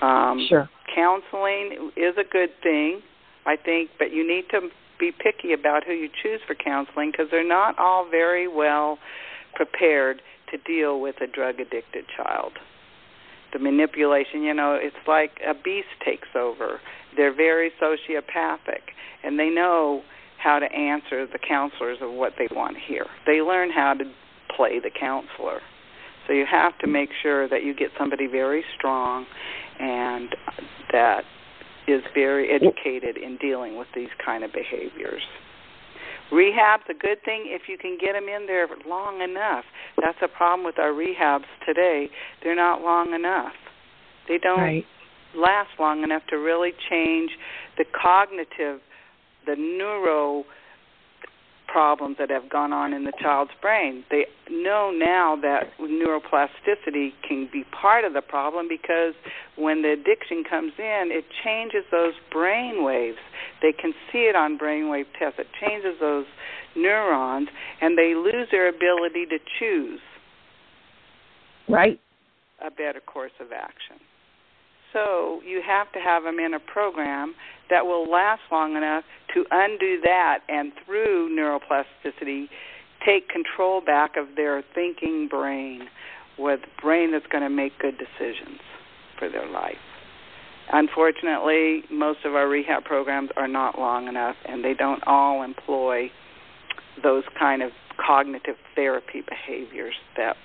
Um, 0.02 0.46
Sure. 0.48 0.70
Counseling 0.94 1.92
is 1.96 2.16
a 2.18 2.24
good 2.24 2.50
thing, 2.64 3.02
I 3.46 3.56
think, 3.56 3.92
but 4.00 4.12
you 4.12 4.28
need 4.28 4.46
to 4.52 4.70
be 5.00 5.12
picky 5.12 5.54
about 5.54 5.84
who 5.86 5.94
you 5.94 6.10
choose 6.24 6.42
for 6.46 6.56
counseling 6.56 7.12
because 7.12 7.28
they're 7.30 7.48
not 7.48 7.78
all 7.78 8.08
very 8.10 8.48
well 8.48 8.98
prepared 9.54 10.22
to 10.52 10.58
deal 10.58 11.00
with 11.00 11.16
a 11.22 11.28
drug 11.28 11.60
addicted 11.60 12.06
child. 12.16 12.54
The 13.54 13.60
manipulation, 13.60 14.44
you 14.44 14.54
know, 14.54 14.78
it's 14.80 14.96
like 15.08 15.40
a 15.46 15.54
beast 15.54 15.88
takes 16.04 16.30
over. 16.36 16.80
They're 17.18 17.36
very 17.36 17.72
sociopathic 17.82 18.82
and 19.24 19.38
they 19.38 19.50
know 19.50 20.04
how 20.42 20.60
to 20.60 20.72
answer 20.72 21.26
the 21.26 21.40
counselors 21.40 21.98
of 22.02 22.12
what 22.12 22.34
they 22.38 22.48
want 22.52 22.76
to 22.76 22.82
hear. 22.82 23.06
They 23.26 23.42
learn 23.42 23.72
how 23.72 23.96
to 23.96 24.06
play 24.56 24.80
the 24.80 24.92
counselor. 24.98 25.60
So 26.28 26.34
you 26.34 26.46
have 26.50 26.78
to 26.80 26.88
make 26.88 27.10
sure 27.22 27.50
that 27.50 27.64
you 27.64 27.74
get 27.74 27.90
somebody 27.98 28.28
very 28.28 28.64
strong 28.78 29.26
and 29.80 30.30
that 30.92 31.24
is 31.88 32.02
very 32.14 32.50
educated 32.52 33.18
in 33.18 33.38
dealing 33.38 33.78
with 33.78 33.88
these 33.96 34.10
kind 34.24 34.44
of 34.44 34.52
behaviors. 34.54 35.22
Rehab's 36.32 36.84
a 36.90 36.94
good 36.94 37.24
thing 37.24 37.46
if 37.48 37.64
you 37.70 37.78
can 37.78 37.98
get 38.00 38.14
them 38.14 38.28
in 38.28 38.46
there 38.46 38.68
long 38.88 39.22
enough. 39.22 39.64
That's 40.02 40.18
a 40.22 40.28
problem 40.28 40.66
with 40.66 40.78
our 40.78 40.92
rehabs 40.92 41.46
today. 41.66 42.10
They're 42.44 42.56
not 42.56 42.82
long 42.82 43.14
enough. 43.14 43.54
They 44.28 44.38
don't 44.38 44.60
right. 44.60 44.86
Last 45.38 45.70
long 45.80 46.04
enough 46.04 46.24
to 46.30 46.36
really 46.36 46.72
change 46.90 47.32
the 47.78 47.86
cognitive, 47.86 48.82
the 49.46 49.56
neuro 49.56 50.44
problems 51.68 52.16
that 52.18 52.30
have 52.30 52.50
gone 52.50 52.72
on 52.72 52.94
in 52.94 53.04
the 53.04 53.12
child's 53.22 53.52
brain. 53.62 54.04
They 54.10 54.26
know 54.50 54.92
now 54.92 55.38
that 55.42 55.72
neuroplasticity 55.80 57.12
can 57.28 57.50
be 57.52 57.66
part 57.80 58.06
of 58.06 58.14
the 58.14 58.22
problem 58.22 58.68
because 58.70 59.14
when 59.58 59.82
the 59.82 59.92
addiction 59.92 60.44
comes 60.50 60.74
in, 60.80 61.10
it 61.12 61.26
changes 61.44 61.84
those 61.92 62.14
brain 62.32 62.84
waves. 62.84 63.18
They 63.62 63.74
can 63.74 63.94
see 64.12 64.30
it 64.30 64.36
on 64.36 64.58
brainwave 64.58 65.06
tests. 65.20 65.40
It 65.40 65.48
changes 65.62 66.00
those 66.00 66.26
neurons, 66.76 67.50
and 67.82 67.98
they 67.98 68.14
lose 68.16 68.48
their 68.52 68.70
ability 68.70 69.26
to 69.26 69.38
choose. 69.60 70.00
Right. 71.68 72.00
A 72.66 72.72
better 72.72 73.02
course 73.06 73.34
of 73.40 73.48
action. 73.52 73.98
So 74.98 75.42
you 75.46 75.62
have 75.66 75.92
to 75.92 76.00
have 76.00 76.24
them 76.24 76.40
in 76.40 76.56
a 76.56 76.60
program 76.60 77.36
that 77.70 77.86
will 77.86 78.10
last 78.10 78.42
long 78.52 78.76
enough 78.76 79.04
to 79.36 79.46
undo 79.52 80.00
that 80.04 80.40
and 80.50 80.72
through 80.86 81.30
neuroplasticity 81.38 82.48
take 83.06 83.30
control 83.30 83.80
back 83.80 84.18
of 84.18 84.36
their 84.36 84.64
thinking 84.74 85.28
brain 85.30 85.88
with 86.40 86.62
brain 86.82 87.12
that's 87.12 87.28
going 87.28 87.44
to 87.44 87.50
make 87.50 87.78
good 87.78 87.96
decisions 87.98 88.60
for 89.20 89.30
their 89.30 89.48
life. 89.48 89.76
Unfortunately, 90.72 91.84
most 91.92 92.20
of 92.26 92.34
our 92.34 92.48
rehab 92.48 92.84
programs 92.84 93.30
are 93.38 93.48
not 93.48 93.78
long 93.78 94.08
enough 94.08 94.36
and 94.46 94.64
they 94.64 94.74
don't 94.74 95.04
all 95.06 95.44
employ 95.44 96.10
those 97.04 97.24
kind 97.38 97.62
of 97.62 97.72
cognitive 98.04 98.56
therapy 98.74 99.22
behaviors 99.28 99.96
that 100.16 100.36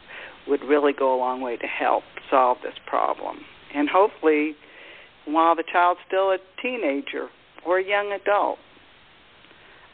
would 0.47 0.63
really 0.63 0.93
go 0.93 1.15
a 1.15 1.19
long 1.19 1.41
way 1.41 1.57
to 1.57 1.67
help 1.67 2.05
solve 2.31 2.59
this 2.63 2.75
problem. 2.87 3.39
And 3.75 3.89
hopefully 3.89 4.55
while 5.27 5.55
the 5.55 5.65
child's 5.71 6.01
still 6.07 6.31
a 6.31 6.39
teenager 6.61 7.29
or 7.65 7.79
a 7.79 7.85
young 7.85 8.13
adult. 8.13 8.59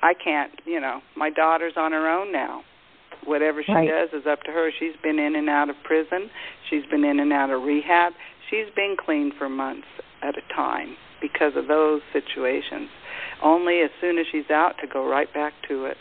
I 0.02 0.14
can't, 0.14 0.52
you 0.64 0.80
know, 0.80 1.00
my 1.16 1.30
daughter's 1.30 1.75
on 1.76 1.92
her 1.92 2.08
own 2.08 2.32
now. 2.32 2.62
Whatever 3.25 3.62
she 3.64 3.73
right. 3.73 3.88
does 3.88 4.20
is 4.20 4.26
up 4.26 4.42
to 4.44 4.52
her. 4.52 4.70
She's 4.78 4.94
been 5.02 5.18
in 5.18 5.35
and 5.35 5.49
out 5.49 5.68
of 5.68 5.76
prison. 5.85 6.30
She's 6.70 6.85
been 6.90 7.04
in 7.04 7.18
and 7.18 7.32
out 7.32 7.50
of 7.50 7.62
rehab. 7.62 8.12
She's 8.49 8.66
been 8.76 8.97
clean 8.99 9.32
for 9.37 9.49
months 9.49 9.88
at 10.23 10.35
a 10.38 10.54
time 10.54 10.97
because 11.20 11.52
of 11.56 11.66
those 11.66 12.00
situations. 12.12 12.88
Only 13.42 13.80
as 13.80 13.90
soon 14.00 14.18
as 14.18 14.26
she's 14.30 14.50
out 14.50 14.75
to 14.80 14.87
go 14.87 15.06
right 15.06 15.32
back 15.35 15.52
to 15.68 15.87
it. 15.87 15.97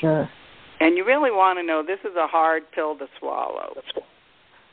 Sure. 0.00 0.28
And 0.80 0.96
you 0.96 1.04
really 1.04 1.30
want 1.30 1.58
to 1.58 1.64
know 1.64 1.82
this 1.82 2.00
is 2.04 2.16
a 2.16 2.26
hard 2.26 2.62
pill 2.74 2.96
to 2.98 3.06
swallow. 3.18 3.74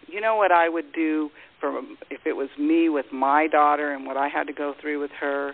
You 0.08 0.22
know 0.22 0.36
what 0.36 0.52
I 0.52 0.70
would 0.70 0.94
do 0.94 1.32
from 1.72 1.98
if 2.10 2.22
it 2.26 2.34
was 2.34 2.50
me 2.60 2.90
with 2.90 3.08
my 3.12 3.48
daughter 3.48 3.92
and 3.94 4.06
what 4.06 4.18
I 4.18 4.28
had 4.28 4.46
to 4.48 4.54
go 4.54 4.74
through 4.80 5.02
with 5.02 5.12
her, 5.20 5.54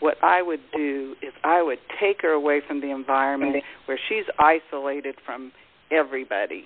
what 0.00 0.16
I 0.22 0.42
would 0.42 0.60
do 0.74 1.14
is 1.22 1.32
I 1.44 1.62
would 1.62 1.78
take 2.00 2.22
her 2.22 2.30
away 2.30 2.60
from 2.66 2.80
the 2.80 2.90
environment 2.90 3.62
where 3.86 3.98
she's 4.08 4.24
isolated 4.38 5.14
from 5.24 5.52
everybody. 5.90 6.64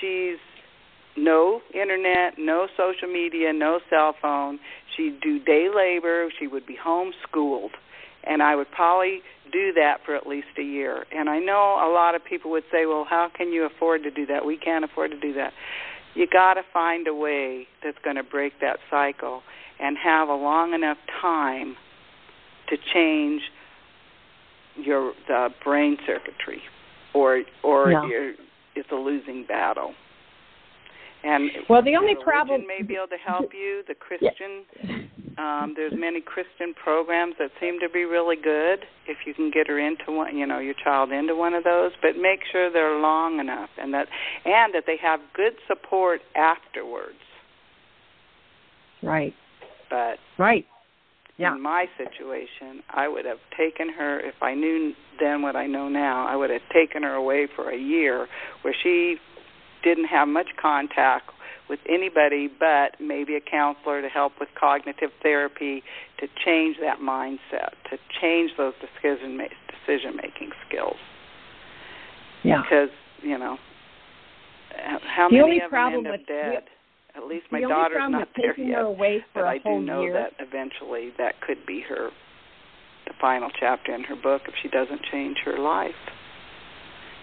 She's 0.00 0.38
no 1.16 1.60
internet, 1.72 2.34
no 2.38 2.66
social 2.76 3.08
media, 3.08 3.52
no 3.52 3.80
cell 3.88 4.14
phone. 4.20 4.58
She'd 4.96 5.20
do 5.20 5.38
day 5.38 5.68
labor. 5.74 6.28
She 6.38 6.46
would 6.46 6.66
be 6.66 6.76
homeschooled. 6.76 7.70
And 8.24 8.42
I 8.42 8.56
would 8.56 8.70
probably 8.72 9.20
do 9.52 9.72
that 9.74 9.98
for 10.04 10.16
at 10.16 10.26
least 10.26 10.48
a 10.58 10.62
year. 10.62 11.04
And 11.14 11.28
I 11.28 11.38
know 11.38 11.78
a 11.80 11.90
lot 11.92 12.16
of 12.16 12.24
people 12.24 12.50
would 12.50 12.64
say, 12.72 12.86
well, 12.86 13.06
how 13.08 13.30
can 13.32 13.52
you 13.52 13.64
afford 13.64 14.02
to 14.02 14.10
do 14.10 14.26
that? 14.26 14.44
We 14.44 14.56
can't 14.56 14.84
afford 14.84 15.12
to 15.12 15.20
do 15.20 15.32
that 15.34 15.52
you 16.16 16.26
got 16.26 16.54
to 16.54 16.62
find 16.72 17.06
a 17.06 17.14
way 17.14 17.66
that's 17.84 17.98
going 18.02 18.16
to 18.16 18.22
break 18.22 18.54
that 18.60 18.78
cycle 18.90 19.42
and 19.78 19.96
have 20.02 20.28
a 20.28 20.34
long 20.34 20.72
enough 20.72 20.96
time 21.20 21.76
to 22.68 22.76
change 22.92 23.42
your 24.76 25.12
the 25.28 25.48
brain 25.62 25.96
circuitry 26.06 26.60
or 27.14 27.42
or 27.62 27.92
yeah. 27.92 28.06
you're, 28.06 28.32
it's 28.74 28.90
a 28.90 28.94
losing 28.94 29.44
battle 29.46 29.94
and 31.24 31.50
well 31.68 31.82
the 31.82 31.96
only 31.96 32.14
problem 32.22 32.66
may 32.66 32.82
be 32.82 32.94
able 32.94 33.06
to 33.06 33.16
help 33.16 33.52
you 33.54 33.82
the 33.88 33.94
christian 33.94 34.64
yeah. 34.82 34.96
Um, 35.38 35.74
there's 35.76 35.92
many 35.94 36.22
Christian 36.22 36.72
programs 36.72 37.34
that 37.38 37.50
seem 37.60 37.78
to 37.80 37.90
be 37.90 38.04
really 38.04 38.36
good 38.36 38.86
if 39.06 39.18
you 39.26 39.34
can 39.34 39.50
get 39.50 39.68
her 39.68 39.78
into 39.78 40.10
one, 40.10 40.36
you 40.36 40.46
know, 40.46 40.58
your 40.58 40.74
child 40.82 41.12
into 41.12 41.36
one 41.36 41.52
of 41.52 41.62
those. 41.62 41.92
But 42.00 42.16
make 42.16 42.40
sure 42.50 42.70
they're 42.72 42.98
long 42.98 43.38
enough 43.38 43.68
and 43.78 43.92
that 43.92 44.08
and 44.46 44.74
that 44.74 44.84
they 44.86 44.96
have 45.02 45.20
good 45.34 45.52
support 45.68 46.22
afterwards. 46.34 47.18
Right. 49.02 49.34
But 49.90 50.18
right. 50.38 50.64
Yeah. 51.36 51.54
In 51.54 51.60
my 51.60 51.84
situation, 51.98 52.82
I 52.88 53.08
would 53.08 53.26
have 53.26 53.40
taken 53.58 53.90
her 53.90 54.18
if 54.18 54.36
I 54.40 54.54
knew 54.54 54.94
then 55.20 55.42
what 55.42 55.54
I 55.54 55.66
know 55.66 55.90
now. 55.90 56.26
I 56.26 56.34
would 56.34 56.48
have 56.48 56.62
taken 56.72 57.02
her 57.02 57.12
away 57.12 57.46
for 57.54 57.68
a 57.70 57.76
year 57.76 58.26
where 58.62 58.74
she 58.82 59.16
didn't 59.84 60.06
have 60.06 60.28
much 60.28 60.48
contact 60.60 61.30
with 61.68 61.80
anybody 61.88 62.48
but 62.48 62.96
maybe 63.00 63.34
a 63.36 63.40
counselor 63.40 64.02
to 64.02 64.08
help 64.08 64.32
with 64.38 64.48
cognitive 64.58 65.10
therapy 65.22 65.82
to 66.20 66.26
change 66.44 66.76
that 66.80 66.98
mindset, 67.00 67.74
to 67.90 67.98
change 68.20 68.52
those 68.56 68.74
decision 68.80 69.38
decision 69.38 70.16
making 70.16 70.50
skills. 70.68 70.96
Yeah. 72.44 72.62
Because 72.62 72.90
you 73.22 73.38
know, 73.38 73.56
how 75.16 75.28
the 75.28 75.36
many 75.36 75.60
of 75.60 75.70
them 75.70 75.94
end 75.94 76.06
up 76.06 76.26
dead? 76.26 76.64
At 77.16 77.24
least 77.24 77.46
my 77.50 77.60
daughter's 77.60 78.10
not 78.10 78.28
there 78.36 78.58
yet. 78.60 78.82
Away 78.82 79.24
for 79.32 79.40
but 79.40 79.44
I 79.44 79.58
do 79.58 79.80
know 79.80 80.02
year. 80.02 80.12
that 80.12 80.32
eventually 80.38 81.12
that 81.16 81.40
could 81.40 81.64
be 81.66 81.82
her 81.88 82.10
the 83.06 83.14
final 83.20 83.48
chapter 83.58 83.94
in 83.94 84.02
her 84.04 84.16
book 84.16 84.42
if 84.46 84.54
she 84.62 84.68
doesn't 84.68 85.00
change 85.10 85.38
her 85.44 85.58
life. 85.58 85.94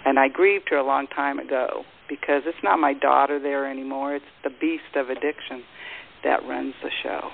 And 0.06 0.18
I 0.18 0.30
grieved 0.30 0.70
her 0.70 0.78
a 0.78 0.86
long 0.86 1.08
time 1.08 1.40
ago 1.40 1.84
because 2.10 2.44
it's 2.46 2.64
not 2.64 2.80
my 2.80 2.94
daughter 2.94 3.40
there 3.40 3.70
anymore. 3.70 4.16
It's 4.16 4.26
the 4.44 4.50
beast 4.50 4.96
of 4.96 5.10
addiction 5.10 5.64
that 6.24 6.42
runs 6.48 6.74
the 6.82 6.90
show. 7.04 7.30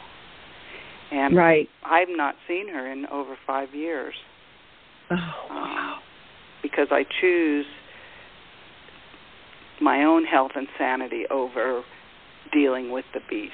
And 1.11 1.35
right. 1.35 1.67
I've 1.83 2.09
not 2.09 2.35
seen 2.47 2.69
her 2.69 2.91
in 2.91 3.05
over 3.07 3.35
five 3.47 3.73
years. 3.73 4.13
Oh, 5.11 5.15
wow. 5.49 5.93
Um, 5.95 5.99
because 6.61 6.87
I 6.91 7.03
choose 7.21 7.65
my 9.81 10.03
own 10.03 10.25
health 10.25 10.51
and 10.55 10.67
sanity 10.77 11.23
over 11.31 11.83
dealing 12.51 12.91
with 12.91 13.05
the 13.13 13.21
beast. 13.29 13.53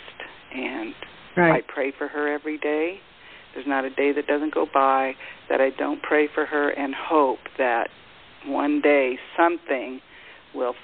And 0.53 0.93
right. 1.38 1.63
I 1.63 1.74
pray 1.74 1.93
for 1.98 2.07
her 2.07 2.34
every 2.34 2.57
day. 2.57 2.98
There's 3.53 3.67
not 3.67 3.86
a 3.86 3.89
day 3.89 4.12
that 4.12 4.27
doesn't 4.27 4.53
go 4.53 4.65
by 4.72 5.13
that 5.50 5.62
I 5.62 5.69
don't 5.77 6.01
pray 6.01 6.27
for 6.34 6.45
her 6.45 6.69
and 6.69 6.93
hope 6.93 7.39
that 7.57 7.88
one 8.45 8.81
day 8.81 9.17
something 9.38 10.01
will 10.53 10.75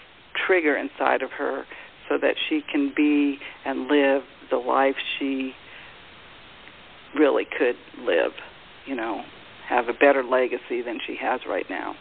trigger 0.47 0.75
inside 0.75 1.21
of 1.21 1.31
her 1.31 1.65
so 2.09 2.17
that 2.17 2.35
she 2.50 2.61
can 2.71 2.93
be 2.95 3.38
and 3.65 3.88
live 3.88 4.23
the 4.50 4.57
life 4.57 4.95
she 5.17 5.53
really 7.17 7.45
could 7.57 7.75
live, 8.05 8.31
you 8.85 8.95
know, 8.95 9.23
have 9.67 9.88
a 9.88 9.93
better 9.93 10.23
legacy 10.23 10.81
than 10.81 11.00
she 11.05 11.15
has 11.21 11.41
right 11.47 11.65
now. 11.69 11.95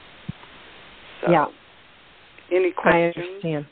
So, 1.23 1.31
yeah. 1.31 1.47
Any 2.53 2.73
questions? 2.73 3.15
I 3.17 3.29
understand. 3.29 3.67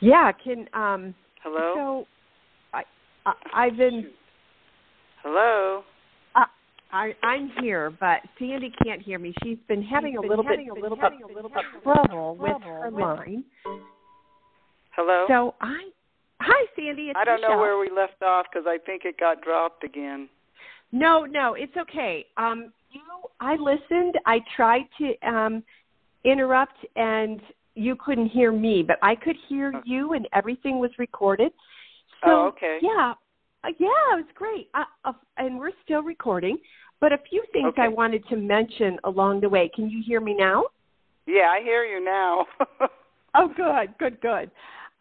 Yeah, 0.00 0.30
can 0.32 0.68
um 0.74 1.14
Hello? 1.42 1.74
So 1.74 2.06
I, 2.72 2.82
I 3.24 3.32
I've 3.54 3.76
been 3.76 4.10
Hello? 5.22 5.82
I, 6.96 7.12
I'm 7.22 7.50
here, 7.60 7.90
but 8.00 8.20
Sandy 8.38 8.72
can't 8.82 9.02
hear 9.02 9.18
me. 9.18 9.34
She's 9.44 9.58
been 9.68 9.82
having 9.82 10.12
She's 10.12 10.24
a 10.24 10.28
little 10.28 10.42
having 10.42 10.68
bit 10.68 10.78
a 10.78 10.80
little 10.80 10.96
of 10.96 11.12
bit- 11.12 11.30
a 11.30 11.34
little 11.34 11.50
bit 11.50 11.64
trouble 11.82 12.36
with 12.36 12.62
her 12.62 12.88
with- 12.90 13.02
line. 13.04 13.44
Hello? 14.92 15.26
So 15.28 15.54
I, 15.60 15.90
hi 16.40 16.66
Sandy, 16.74 17.10
it's 17.10 17.18
I 17.20 17.24
don't 17.24 17.42
know 17.42 17.58
where 17.58 17.76
we 17.78 17.90
left 17.94 18.22
off 18.22 18.46
because 18.50 18.66
I 18.66 18.78
think 18.86 19.02
it 19.04 19.20
got 19.20 19.42
dropped 19.42 19.84
again. 19.84 20.30
No, 20.90 21.26
no, 21.26 21.52
it's 21.52 21.76
okay. 21.76 22.24
Um, 22.38 22.72
you, 22.90 23.02
I 23.40 23.56
listened. 23.56 24.14
I 24.24 24.38
tried 24.56 24.84
to 24.98 25.28
um, 25.28 25.62
interrupt, 26.24 26.78
and 26.96 27.42
you 27.74 27.94
couldn't 28.02 28.28
hear 28.28 28.52
me, 28.52 28.82
but 28.82 28.96
I 29.02 29.16
could 29.16 29.36
hear 29.48 29.68
Okay. 29.68 29.80
you, 29.84 30.14
and 30.14 30.26
everything 30.32 30.78
was 30.78 30.90
recorded. 30.98 31.52
So 32.24 32.30
Oh, 32.30 32.46
okay. 32.46 32.78
yeah, 32.80 33.12
uh, 33.64 33.68
yeah, 33.78 34.14
it 34.14 34.16
was 34.24 34.24
great. 34.34 34.70
Uh, 34.72 34.84
uh, 35.04 35.12
and 35.36 35.58
we're 35.58 35.72
still 35.84 36.02
recording. 36.02 36.56
But 37.00 37.12
a 37.12 37.18
few 37.28 37.44
things 37.52 37.68
Okay. 37.68 37.82
I 37.82 37.88
wanted 37.88 38.26
to 38.28 38.36
mention 38.36 38.98
along 39.04 39.40
the 39.40 39.48
way. 39.48 39.70
Can 39.74 39.90
you 39.90 40.02
hear 40.04 40.20
me 40.20 40.34
now? 40.34 40.64
Yeah, 41.26 41.50
I 41.50 41.60
hear 41.62 41.84
you 41.84 42.04
now. 42.04 42.46
Oh, 43.38 43.48
good, 43.54 43.94
good, 43.98 44.18
good. 44.22 44.50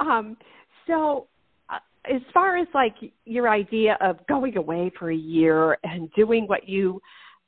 Um, 0.01 0.35
so, 0.87 1.27
uh, 1.69 1.77
as 2.03 2.21
far 2.33 2.57
as 2.57 2.67
like 2.73 2.95
your 3.23 3.47
idea 3.47 3.97
of 4.01 4.17
going 4.27 4.57
away 4.57 4.91
for 4.99 5.09
a 5.09 5.15
year 5.15 5.77
and 5.85 6.11
doing 6.17 6.45
what 6.45 6.67
you 6.67 7.01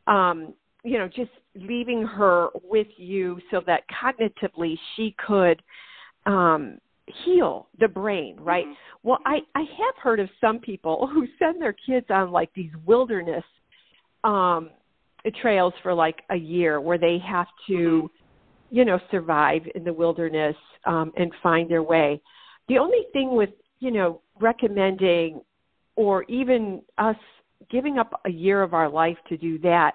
um, 0.07 0.53
you 0.83 0.97
know, 0.97 1.09
just 1.09 1.31
leaving 1.55 2.03
her 2.03 2.47
with 2.63 2.87
you 2.95 3.39
so 3.51 3.61
that 3.65 3.81
cognitively 3.89 4.77
she 4.95 5.13
could 5.25 5.61
um 6.25 6.77
heal 7.25 7.67
the 7.79 7.87
brain, 7.87 8.37
right? 8.39 8.65
Mm-hmm. 8.65 9.07
Well, 9.07 9.19
I 9.25 9.39
I 9.55 9.61
have 9.61 9.95
heard 10.01 10.19
of 10.19 10.29
some 10.39 10.59
people 10.59 11.07
who 11.13 11.27
send 11.39 11.61
their 11.61 11.75
kids 11.85 12.07
on 12.09 12.31
like 12.31 12.49
these 12.53 12.71
wilderness 12.85 13.43
um 14.27 14.69
trails 15.41 15.73
for 15.83 15.93
like 15.93 16.19
a 16.29 16.35
year 16.35 16.79
where 16.79 16.97
they 16.97 17.17
have 17.33 17.47
to 17.67 17.73
Mm-hmm. 17.73 18.75
you 18.77 18.85
know 18.85 18.99
survive 19.11 19.63
in 19.75 19.83
the 19.83 19.93
wilderness 19.93 20.55
um 20.85 21.11
and 21.17 21.31
find 21.41 21.69
their 21.69 21.83
way. 21.83 22.21
The 22.67 22.77
only 22.77 23.03
thing 23.13 23.35
with, 23.35 23.49
you 23.79 23.91
know, 23.91 24.21
recommending 24.39 25.41
or 25.95 26.23
even 26.23 26.81
us 26.97 27.15
giving 27.69 27.97
up 27.97 28.11
a 28.25 28.29
year 28.29 28.61
of 28.61 28.73
our 28.73 28.89
life 28.89 29.17
to 29.29 29.37
do 29.37 29.57
that 29.59 29.93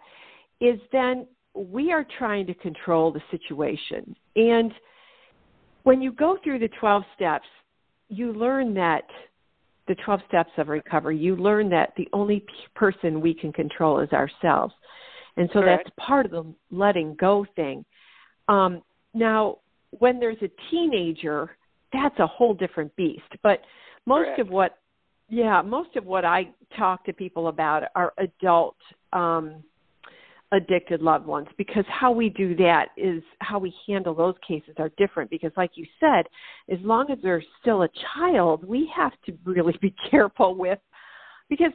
is 0.60 0.78
then 0.90 1.26
we 1.54 1.92
are 1.92 2.06
trying 2.18 2.46
to 2.46 2.54
control 2.54 3.12
the 3.12 3.22
situation. 3.30 4.16
And 4.36 4.72
when 5.82 6.00
you 6.00 6.12
go 6.12 6.38
through 6.42 6.60
the 6.60 6.70
12 6.80 7.02
steps, 7.14 7.46
you 8.08 8.32
learn 8.32 8.74
that 8.74 9.04
the 9.88 9.94
12 10.04 10.20
steps 10.28 10.50
of 10.58 10.68
recovery, 10.68 11.18
you 11.18 11.36
learn 11.36 11.68
that 11.70 11.92
the 11.96 12.08
only 12.12 12.44
person 12.74 13.20
we 13.20 13.34
can 13.34 13.52
control 13.52 14.00
is 14.00 14.10
ourselves. 14.12 14.74
And 15.36 15.48
so 15.52 15.60
Correct. 15.60 15.84
that's 15.84 16.06
part 16.06 16.26
of 16.26 16.32
the 16.32 16.54
letting 16.70 17.16
go 17.18 17.46
thing. 17.56 17.84
Um, 18.48 18.82
now, 19.14 19.58
when 19.90 20.20
there's 20.20 20.40
a 20.42 20.50
teenager, 20.70 21.56
that's 21.92 22.18
a 22.18 22.26
whole 22.26 22.54
different 22.54 22.94
beast. 22.96 23.22
But 23.42 23.60
most 24.06 24.26
Correct. 24.26 24.40
of 24.40 24.48
what, 24.48 24.78
yeah, 25.28 25.62
most 25.62 25.96
of 25.96 26.04
what 26.04 26.24
I 26.24 26.48
talk 26.76 27.04
to 27.06 27.12
people 27.12 27.48
about 27.48 27.84
are 27.94 28.12
adult 28.18 28.76
um, 29.12 29.62
addicted 30.52 31.00
loved 31.00 31.26
ones 31.26 31.48
because 31.56 31.84
how 31.88 32.12
we 32.12 32.28
do 32.28 32.54
that 32.54 32.88
is 32.96 33.22
how 33.40 33.58
we 33.58 33.74
handle 33.86 34.14
those 34.14 34.34
cases 34.46 34.74
are 34.78 34.90
different 34.98 35.30
because 35.30 35.50
like 35.56 35.70
you 35.74 35.86
said 35.98 36.26
as 36.70 36.78
long 36.82 37.10
as 37.10 37.18
they're 37.22 37.42
still 37.60 37.82
a 37.82 37.88
child 38.14 38.62
we 38.62 38.90
have 38.94 39.12
to 39.24 39.32
really 39.44 39.74
be 39.82 39.94
careful 40.10 40.54
with 40.54 40.78
because 41.48 41.72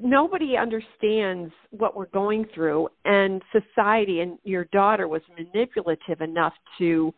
nobody 0.00 0.56
understands 0.56 1.52
what 1.70 1.96
we're 1.96 2.06
going 2.06 2.46
through 2.54 2.88
and 3.04 3.42
society 3.52 4.20
and 4.20 4.38
your 4.44 4.64
daughter 4.66 5.08
was 5.08 5.22
manipulative 5.36 6.20
enough 6.20 6.54
to 6.78 7.12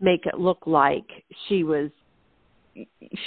make 0.00 0.26
it 0.26 0.38
look 0.38 0.66
like 0.66 1.06
she 1.48 1.62
was 1.64 1.90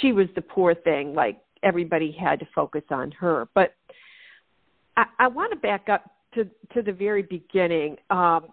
she 0.00 0.12
was 0.12 0.26
the 0.34 0.42
poor 0.42 0.74
thing 0.74 1.14
like 1.14 1.38
everybody 1.62 2.12
had 2.12 2.38
to 2.38 2.46
focus 2.54 2.82
on 2.90 3.10
her. 3.12 3.48
But 3.54 3.74
i, 4.96 5.04
I 5.20 5.28
want 5.28 5.52
to 5.52 5.58
back 5.58 5.88
up 5.88 6.10
to 6.34 6.44
to 6.74 6.82
the 6.82 6.92
very 6.92 7.22
beginning 7.22 7.96
um 8.10 8.46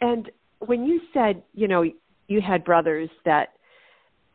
and 0.00 0.30
when 0.60 0.84
you 0.84 1.00
said 1.12 1.42
you 1.54 1.68
know 1.68 1.84
you 2.28 2.40
had 2.40 2.64
brothers 2.64 3.10
that 3.24 3.54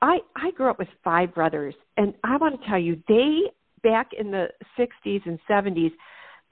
i 0.01 0.17
i 0.35 0.51
grew 0.51 0.69
up 0.69 0.79
with 0.79 0.87
five 1.03 1.33
brothers 1.33 1.73
and 1.97 2.13
i 2.23 2.37
want 2.37 2.59
to 2.59 2.67
tell 2.67 2.79
you 2.79 3.01
they 3.07 3.41
back 3.83 4.11
in 4.17 4.31
the 4.31 4.47
60s 4.77 5.21
and 5.25 5.39
70s 5.49 5.91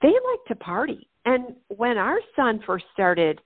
they 0.02 0.10
liked 0.10 0.48
to 0.50 0.56
party. 0.56 1.08
And 1.26 1.56
when 1.70 1.98
our 1.98 2.20
son 2.36 2.62
first 2.66 2.86
started 2.94 3.42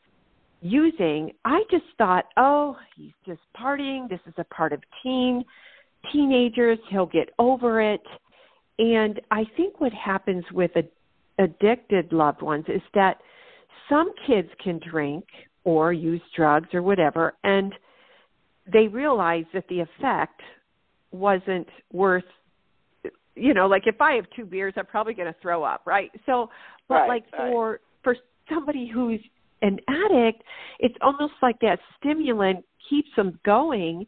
using 0.62 1.31
i 1.46 1.62
just 1.72 1.86
thought 1.98 2.25
oh 2.36 2.75
he's 2.98 3.13
just 3.25 3.39
partying. 3.58 4.10
This 4.10 4.19
is 4.27 4.34
a 4.38 4.43
part 4.43 4.74
of 4.74 4.81
teen 5.01 5.46
teenagers. 6.12 6.77
He'll 6.89 7.05
get 7.05 7.29
over 7.39 7.81
it. 7.81 8.01
And 8.77 9.22
i 9.31 9.46
think 9.55 9.79
what 9.79 9.93
happens 9.93 10.43
with 10.51 10.72
a 10.75 10.84
addicted 11.39 12.12
loved 12.12 12.41
ones 12.41 12.65
is 12.67 12.81
that 12.93 13.17
some 13.89 14.12
kids 14.27 14.50
can 14.63 14.79
drink 14.89 15.25
or 15.63 15.93
use 15.93 16.22
drugs 16.36 16.69
or 16.74 16.81
whatever 16.81 17.34
and 17.43 17.74
they 18.72 18.88
realize 18.88 19.46
that 19.53 19.63
the 19.69 19.79
effect 19.79 20.41
wasn't 21.12 21.67
worth 21.91 22.24
you 23.36 23.53
know 23.53 23.67
like 23.67 23.84
if 23.86 24.00
i 24.01 24.13
have 24.13 24.25
two 24.36 24.46
beers 24.46 24.73
i'm 24.78 24.86
probably 24.86 25.13
going 25.13 25.32
to 25.32 25.39
throw 25.41 25.63
up 25.63 25.82
right 25.86 26.12
so 26.25 26.49
but 26.88 26.95
Right, 26.95 27.08
like 27.08 27.23
right. 27.34 27.52
for 27.52 27.80
for 28.04 28.15
somebody 28.52 28.89
who's 28.93 29.19
an 29.62 29.80
addict 29.88 30.43
it's 30.80 30.95
almost 31.02 31.34
like 31.41 31.60
that 31.62 31.80
stimulant 31.99 32.63
keeps 32.89 33.10
them 33.15 33.39
going 33.45 34.06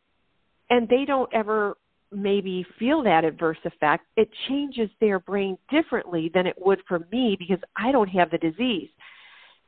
and 0.70 0.88
they 0.88 1.06
don't 1.06 1.32
ever 1.34 1.76
maybe 2.12 2.66
feel 2.78 3.04
that 3.04 3.24
adverse 3.24 3.58
effect, 3.64 4.06
it 4.18 4.30
changes 4.48 4.90
their 5.00 5.20
brain 5.20 5.58
differently 5.70 6.30
than 6.34 6.46
it 6.46 6.56
would 6.60 6.80
for 6.88 7.00
me 7.12 7.36
because 7.38 7.60
I 7.78 7.92
don't 7.92 8.10
have 8.10 8.32
the 8.32 8.38
disease. 8.38 8.90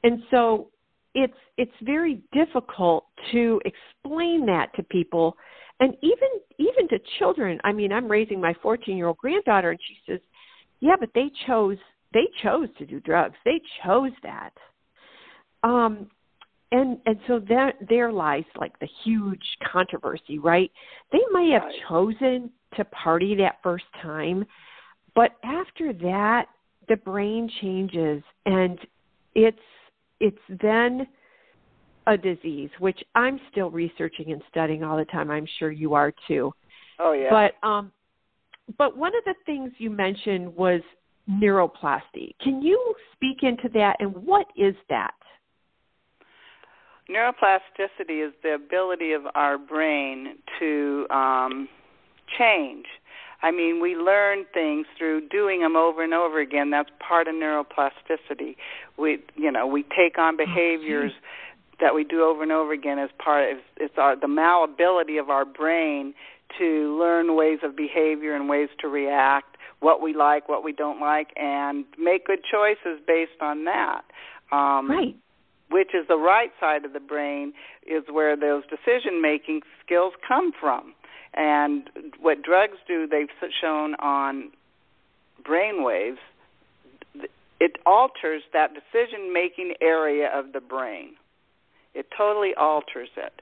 And 0.04 0.24
so 0.30 0.70
it's 1.16 1.34
it's 1.58 1.72
very 1.82 2.22
difficult 2.32 3.06
to 3.32 3.62
explain 3.66 4.46
that 4.48 4.74
to 4.76 4.84
people 4.84 5.38
and 5.80 5.96
even 6.02 6.30
even 6.60 6.88
to 6.90 7.00
children. 7.20 7.60
I 7.64 7.72
mean, 7.72 7.92
I'm 7.92 8.10
raising 8.10 8.42
my 8.42 8.54
14-year-old 8.64 9.18
granddaughter 9.18 9.72
and 9.72 9.80
she 9.88 9.98
says, 10.12 10.20
"Yeah, 10.80 10.96
but 11.00 11.10
they 11.16 11.32
chose 11.48 11.78
they 12.14 12.28
chose 12.42 12.68
to 12.78 12.86
do 12.86 13.00
drugs. 13.00 13.36
They 13.46 13.62
chose 13.84 14.12
that." 14.24 14.54
Um 15.64 16.10
and 16.74 16.98
and 17.06 17.18
so 17.28 17.40
there 17.40 17.72
there 17.88 18.12
lies 18.12 18.44
like 18.60 18.78
the 18.80 18.90
huge 19.06 19.46
controversy 19.72 20.40
right? 20.40 20.70
They 21.14 21.22
may 21.32 21.52
have 21.52 21.64
Right. 21.64 21.76
chosen 21.88 22.50
to 22.76 22.84
party 22.86 23.36
that 23.36 23.60
first 23.64 23.86
time 24.02 24.44
but 25.16 25.32
after 25.44 25.94
that 25.94 26.48
the 26.90 26.98
brain 26.98 27.50
changes 27.62 28.22
and 28.46 28.78
it's 29.36 29.58
it's 30.20 30.46
then 30.62 31.08
a 32.08 32.18
disease 32.18 32.70
which 32.80 33.02
i'm 33.16 33.40
still 33.52 33.70
researching 33.70 34.32
and 34.34 34.42
studying 34.50 34.84
all 34.84 34.98
the 34.98 35.06
time. 35.06 35.32
I'm 35.32 35.48
sure 35.60 35.72
you 35.72 35.94
are 35.94 36.12
too. 36.28 36.52
Oh 37.00 37.14
yeah. 37.14 37.30
but 37.30 37.68
um 37.68 37.92
but 38.78 38.98
one 38.98 39.14
of 39.16 39.24
the 39.26 39.36
things 39.46 39.72
you 39.78 39.90
mentioned 39.90 40.54
was 40.56 40.82
neuroplasty. 41.30 42.34
Can 42.42 42.62
you 42.62 42.94
speak 43.14 43.44
into 43.44 43.70
that 43.74 43.96
and 44.00 44.14
what 44.16 44.48
is 44.58 44.76
that 44.90 45.14
Neuroplasticity 47.10 48.26
is 48.26 48.34
the 48.44 48.54
ability 48.54 49.12
of 49.12 49.24
our 49.36 49.58
brain 49.58 50.38
to 50.60 51.06
um, 51.10 51.68
change. 52.38 52.86
I 53.42 53.52
mean, 53.52 53.82
we 53.82 53.96
learn 53.96 54.46
things 54.54 54.88
through 54.98 55.28
doing 55.28 55.62
them 55.62 55.76
over 55.76 56.02
and 56.02 56.14
over 56.14 56.40
again. 56.40 56.70
That's 56.70 56.90
part 57.06 57.28
of 57.28 57.36
neuroplasticity. 57.36 58.56
We, 58.98 59.20
you 59.36 59.52
know, 59.52 59.68
we 59.68 59.84
take 59.84 60.18
on 60.18 60.38
behaviors 60.38 61.12
that 61.82 61.94
we 61.94 62.06
do 62.06 62.24
over 62.24 62.42
and 62.42 62.54
over 62.54 62.72
again 62.72 63.00
as 63.00 63.10
part 63.22 63.52
of 63.52 63.58
it's 63.76 63.96
our 63.98 64.16
the 64.18 64.30
malleability 64.30 65.18
of 65.18 65.30
our 65.30 65.44
brain 65.44 66.14
to 66.58 66.98
learn 66.98 67.36
ways 67.36 67.60
of 67.64 67.76
behavior 67.76 68.34
and 68.34 68.48
ways 68.48 68.70
to 68.80 68.88
react, 68.88 69.58
what 69.82 70.02
we 70.02 70.14
like, 70.14 70.48
what 70.48 70.64
we 70.64 70.72
don't 70.72 71.02
like, 71.02 71.32
and 71.36 71.84
make 72.00 72.28
good 72.28 72.40
choices 72.50 73.02
based 73.06 73.42
on 73.42 73.66
that. 73.66 74.04
Um, 74.54 74.90
right 74.90 75.18
which 75.74 75.90
is 75.94 76.08
the 76.08 76.18
right 76.18 76.52
side 76.60 76.86
of 76.86 76.94
the 76.94 77.00
brain, 77.00 77.54
is 77.86 78.04
where 78.10 78.38
those 78.38 78.64
decision 78.68 79.22
making 79.22 79.62
skills 79.84 80.14
come 80.26 80.52
from. 80.58 80.94
And 81.34 81.90
what 82.22 82.44
drugs 82.44 82.78
do, 82.88 83.08
they've 83.08 83.28
shown 83.60 83.96
on 83.96 84.52
brain 85.44 85.84
waves, 85.84 86.20
it 87.60 87.78
alters 87.86 88.44
that 88.54 88.72
decision 88.74 89.34
making 89.34 89.74
area 89.82 90.30
of 90.34 90.54
the 90.54 90.62
brain. 90.62 91.16
It 91.94 92.08
totally 92.16 92.54
alters 92.56 93.10
it. 93.18 93.42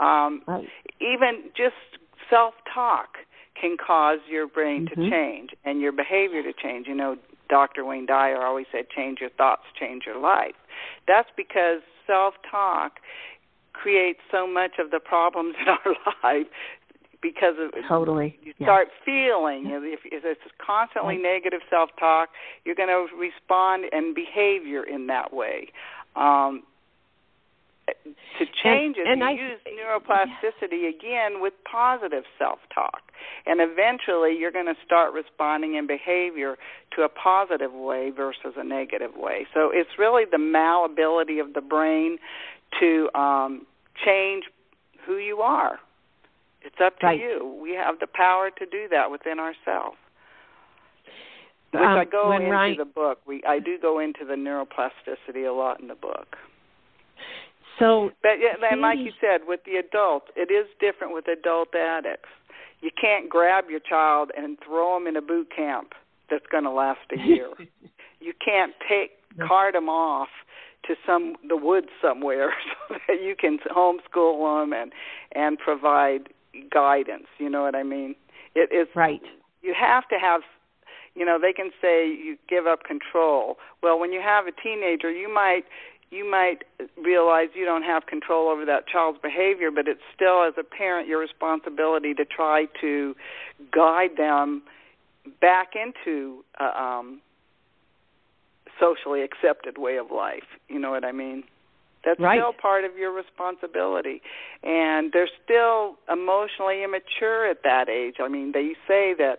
Um, 0.00 0.42
right 0.46 0.68
even 1.02 1.50
just 1.56 1.74
self 2.30 2.54
talk 2.72 3.18
can 3.60 3.76
cause 3.76 4.20
your 4.28 4.46
brain 4.46 4.86
Mhm. 4.86 4.94
to 4.94 5.10
change 5.10 5.50
and 5.64 5.80
your 5.80 5.92
behavior 5.92 6.42
to 6.42 6.52
change. 6.52 6.86
You 6.88 6.94
know, 6.94 7.18
Dr. 7.52 7.84
Wayne 7.84 8.06
Dyer 8.06 8.40
always 8.46 8.64
said, 8.72 8.88
change 8.88 9.18
your 9.20 9.28
thoughts, 9.28 9.64
change 9.78 10.04
your 10.06 10.18
life. 10.18 10.56
That's 11.06 11.28
because 11.36 11.80
self 12.06 12.32
talk 12.50 12.92
creates 13.74 14.20
so 14.30 14.46
much 14.46 14.72
of 14.78 14.90
the 14.90 14.98
problems 15.00 15.54
in 15.60 15.68
our 15.68 15.94
life 16.24 16.46
because 17.20 17.56
of 17.60 17.70
totally 17.86 18.38
you 18.42 18.54
Yeah. 18.58 18.66
start 18.66 18.88
feeling 19.04 19.66
if, 19.70 20.00
if 20.06 20.24
it's 20.24 20.40
constantly 20.58 21.14
Right. 21.16 21.22
negative 21.22 21.60
self 21.70 21.90
talk 22.00 22.30
you're 22.64 22.74
going 22.74 22.88
to 22.88 23.06
respond 23.16 23.84
and 23.92 24.14
behavior 24.14 24.82
in 24.82 25.06
that 25.08 25.32
way 25.32 25.68
um 26.16 26.62
to 28.38 28.46
change 28.62 28.96
it 28.96 29.06
and 29.06 29.20
you 29.20 29.26
I- 29.26 29.32
use 29.32 29.60
neuroplasticity 29.66 30.88
again 30.88 31.40
with 31.40 31.52
positive 31.70 32.24
self 32.38 32.58
talk 32.74 33.02
and 33.46 33.60
eventually 33.60 34.36
you're 34.38 34.52
going 34.52 34.66
to 34.66 34.76
start 34.84 35.12
responding 35.12 35.74
in 35.74 35.86
behavior 35.86 36.56
to 36.96 37.02
a 37.02 37.08
positive 37.08 37.72
way 37.72 38.10
versus 38.10 38.54
a 38.56 38.64
negative 38.64 39.12
way 39.16 39.46
so 39.52 39.70
it's 39.72 39.90
really 39.98 40.24
the 40.30 40.38
malleability 40.38 41.38
of 41.38 41.52
the 41.54 41.60
brain 41.60 42.18
to 42.80 43.08
um 43.14 43.66
change 44.04 44.44
who 45.06 45.16
you 45.18 45.38
are 45.38 45.78
it's 46.64 46.76
up 46.80 46.98
to 47.00 47.06
Right. 47.06 47.18
you. 47.20 47.58
We 47.60 47.72
have 47.72 47.98
the 47.98 48.06
power 48.06 48.50
to 48.50 48.66
do 48.66 48.86
that 48.90 49.10
within 49.10 49.40
ourselves. 49.40 49.96
which 51.72 51.82
um, 51.82 51.98
I 51.98 52.04
go 52.04 52.30
into 52.32 52.50
Ryan, 52.50 52.76
the 52.78 52.84
book. 52.84 53.18
We 53.26 53.42
I 53.46 53.58
do 53.58 53.78
go 53.80 53.98
into 53.98 54.24
the 54.24 54.34
neuroplasticity 54.34 55.48
a 55.48 55.52
lot 55.52 55.80
in 55.80 55.88
the 55.88 55.96
book. 55.96 56.36
So, 57.82 58.12
but 58.22 58.38
yeah, 58.38 58.54
and 58.70 58.80
like 58.80 58.98
you 59.00 59.10
said, 59.20 59.40
with 59.48 59.60
the 59.66 59.74
adults, 59.74 60.26
it 60.36 60.52
is 60.52 60.66
different 60.78 61.12
with 61.12 61.26
adult 61.26 61.74
addicts. 61.74 62.28
You 62.80 62.90
can't 62.98 63.28
grab 63.28 63.64
your 63.68 63.80
child 63.80 64.30
and 64.36 64.56
throw 64.64 64.94
them 64.94 65.08
in 65.08 65.16
a 65.16 65.20
boot 65.20 65.48
camp 65.54 65.94
that's 66.30 66.46
going 66.46 66.62
to 66.62 66.70
last 66.70 67.00
a 67.12 67.20
year. 67.20 67.48
you 68.20 68.34
can't 68.44 68.72
take 68.88 69.10
cart 69.48 69.74
them 69.74 69.88
off 69.88 70.28
to 70.86 70.94
some 71.04 71.34
the 71.48 71.56
woods 71.56 71.88
somewhere 72.00 72.54
so 72.88 72.94
that 73.08 73.20
you 73.20 73.34
can 73.34 73.58
homeschool 73.74 74.62
them 74.62 74.72
and 74.72 74.92
and 75.34 75.58
provide 75.58 76.28
guidance. 76.72 77.26
You 77.38 77.50
know 77.50 77.62
what 77.62 77.74
I 77.74 77.82
mean? 77.82 78.14
It 78.54 78.70
is 78.72 78.86
right. 78.94 79.22
You 79.60 79.74
have 79.78 80.06
to 80.08 80.16
have 80.20 80.42
you 81.14 81.24
know 81.24 81.38
they 81.40 81.52
can 81.52 81.70
say 81.80 82.06
you 82.06 82.36
give 82.48 82.66
up 82.66 82.84
control 82.84 83.58
well 83.82 83.98
when 83.98 84.12
you 84.12 84.20
have 84.20 84.46
a 84.46 84.52
teenager 84.52 85.10
you 85.10 85.32
might 85.32 85.64
you 86.12 86.30
might 86.30 86.58
realize 87.02 87.48
you 87.54 87.64
don't 87.64 87.82
have 87.82 88.04
control 88.06 88.48
over 88.48 88.64
that 88.66 88.86
child's 88.86 89.18
behavior 89.20 89.70
but 89.70 89.88
it's 89.88 90.02
still 90.14 90.44
as 90.44 90.52
a 90.58 90.62
parent 90.62 91.08
your 91.08 91.18
responsibility 91.18 92.12
to 92.14 92.24
try 92.24 92.66
to 92.80 93.16
guide 93.72 94.10
them 94.16 94.62
back 95.40 95.72
into 95.74 96.44
a 96.60 96.80
um 96.80 97.20
socially 98.80 99.22
accepted 99.22 99.78
way 99.78 99.96
of 99.96 100.10
life. 100.10 100.48
You 100.68 100.78
know 100.78 100.90
what 100.90 101.04
i 101.04 101.12
mean? 101.12 101.44
That's 102.04 102.18
right. 102.18 102.38
still 102.38 102.52
part 102.52 102.84
of 102.84 102.96
your 102.96 103.12
responsibility. 103.12 104.22
And 104.64 105.12
they're 105.12 105.30
still 105.44 105.98
emotionally 106.12 106.82
immature 106.82 107.48
at 107.48 107.62
that 107.64 107.88
age. 107.88 108.16
I 108.20 108.28
mean 108.28 108.52
they 108.52 108.74
say 108.86 109.14
that 109.16 109.38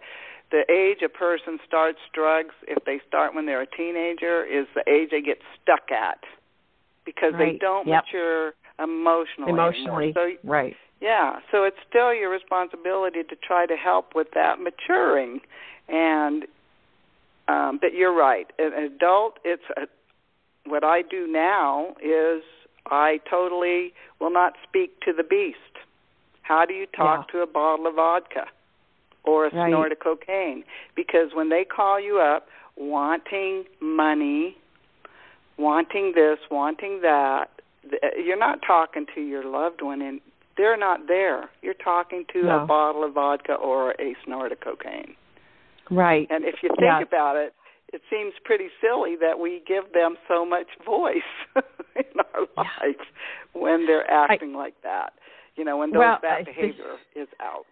the 0.51 0.63
age 0.71 1.01
a 1.03 1.09
person 1.09 1.59
starts 1.67 1.99
drugs, 2.13 2.55
if 2.67 2.85
they 2.85 3.01
start 3.07 3.35
when 3.35 3.45
they're 3.45 3.63
a 3.63 3.67
teenager, 3.77 4.45
is 4.45 4.67
the 4.75 4.83
age 4.89 5.09
they 5.11 5.21
get 5.21 5.39
stuck 5.61 5.91
at 5.91 6.19
because 7.05 7.33
right. 7.33 7.53
they 7.53 7.57
don't 7.57 7.87
yep. 7.87 8.03
mature 8.05 8.53
emotionally. 8.79 9.51
Emotionally, 9.51 10.11
so, 10.13 10.31
right? 10.43 10.75
Yeah, 11.01 11.39
so 11.51 11.63
it's 11.63 11.77
still 11.87 12.13
your 12.13 12.29
responsibility 12.29 13.23
to 13.23 13.35
try 13.35 13.65
to 13.65 13.75
help 13.75 14.15
with 14.15 14.27
that 14.35 14.59
maturing, 14.59 15.41
and 15.89 16.45
um, 17.47 17.77
but 17.81 17.93
you're 17.93 18.15
right. 18.15 18.47
An 18.57 18.73
adult, 18.73 19.37
it's 19.43 19.63
a, 19.75 19.81
what 20.65 20.83
I 20.83 21.01
do 21.01 21.27
now 21.27 21.95
is 22.01 22.41
I 22.85 23.19
totally 23.29 23.93
will 24.19 24.31
not 24.31 24.53
speak 24.67 25.01
to 25.01 25.11
the 25.11 25.23
beast. 25.23 25.57
How 26.41 26.65
do 26.65 26.73
you 26.73 26.85
talk 26.85 27.27
yeah. 27.27 27.39
to 27.39 27.43
a 27.43 27.47
bottle 27.47 27.87
of 27.87 27.95
vodka? 27.95 28.45
or 29.23 29.47
a 29.47 29.55
right. 29.55 29.69
snort 29.69 29.91
of 29.91 29.99
cocaine 29.99 30.63
because 30.95 31.29
when 31.33 31.49
they 31.49 31.63
call 31.63 31.99
you 31.99 32.19
up 32.19 32.47
wanting 32.75 33.63
money, 33.81 34.57
wanting 35.57 36.13
this, 36.15 36.39
wanting 36.49 37.01
that, 37.01 37.45
you're 38.23 38.39
not 38.39 38.59
talking 38.65 39.05
to 39.15 39.21
your 39.21 39.45
loved 39.45 39.81
one 39.81 40.01
and 40.01 40.21
they're 40.57 40.77
not 40.77 41.07
there. 41.07 41.49
You're 41.61 41.73
talking 41.73 42.25
to 42.33 42.43
no. 42.43 42.63
a 42.63 42.65
bottle 42.65 43.03
of 43.03 43.13
vodka 43.13 43.53
or 43.53 43.91
a 43.91 44.15
snort 44.25 44.51
of 44.51 44.59
cocaine. 44.59 45.15
Right. 45.89 46.27
And 46.29 46.45
if 46.45 46.55
you 46.63 46.69
think 46.69 46.81
yeah. 46.81 47.01
about 47.01 47.35
it, 47.35 47.53
it 47.91 48.01
seems 48.09 48.33
pretty 48.43 48.67
silly 48.81 49.15
that 49.21 49.39
we 49.39 49.61
give 49.67 49.93
them 49.93 50.15
so 50.27 50.45
much 50.45 50.67
voice 50.85 51.17
in 51.95 52.19
our 52.33 52.47
yeah. 52.57 52.63
lives 52.63 53.07
when 53.53 53.85
they're 53.85 54.09
acting 54.09 54.55
I, 54.55 54.57
like 54.57 54.75
that. 54.83 55.13
You 55.55 55.63
know, 55.63 55.77
when 55.77 55.91
those, 55.91 55.99
well, 55.99 56.17
that 56.21 56.45
behavior 56.45 56.97
is 57.15 57.27
out. 57.39 57.65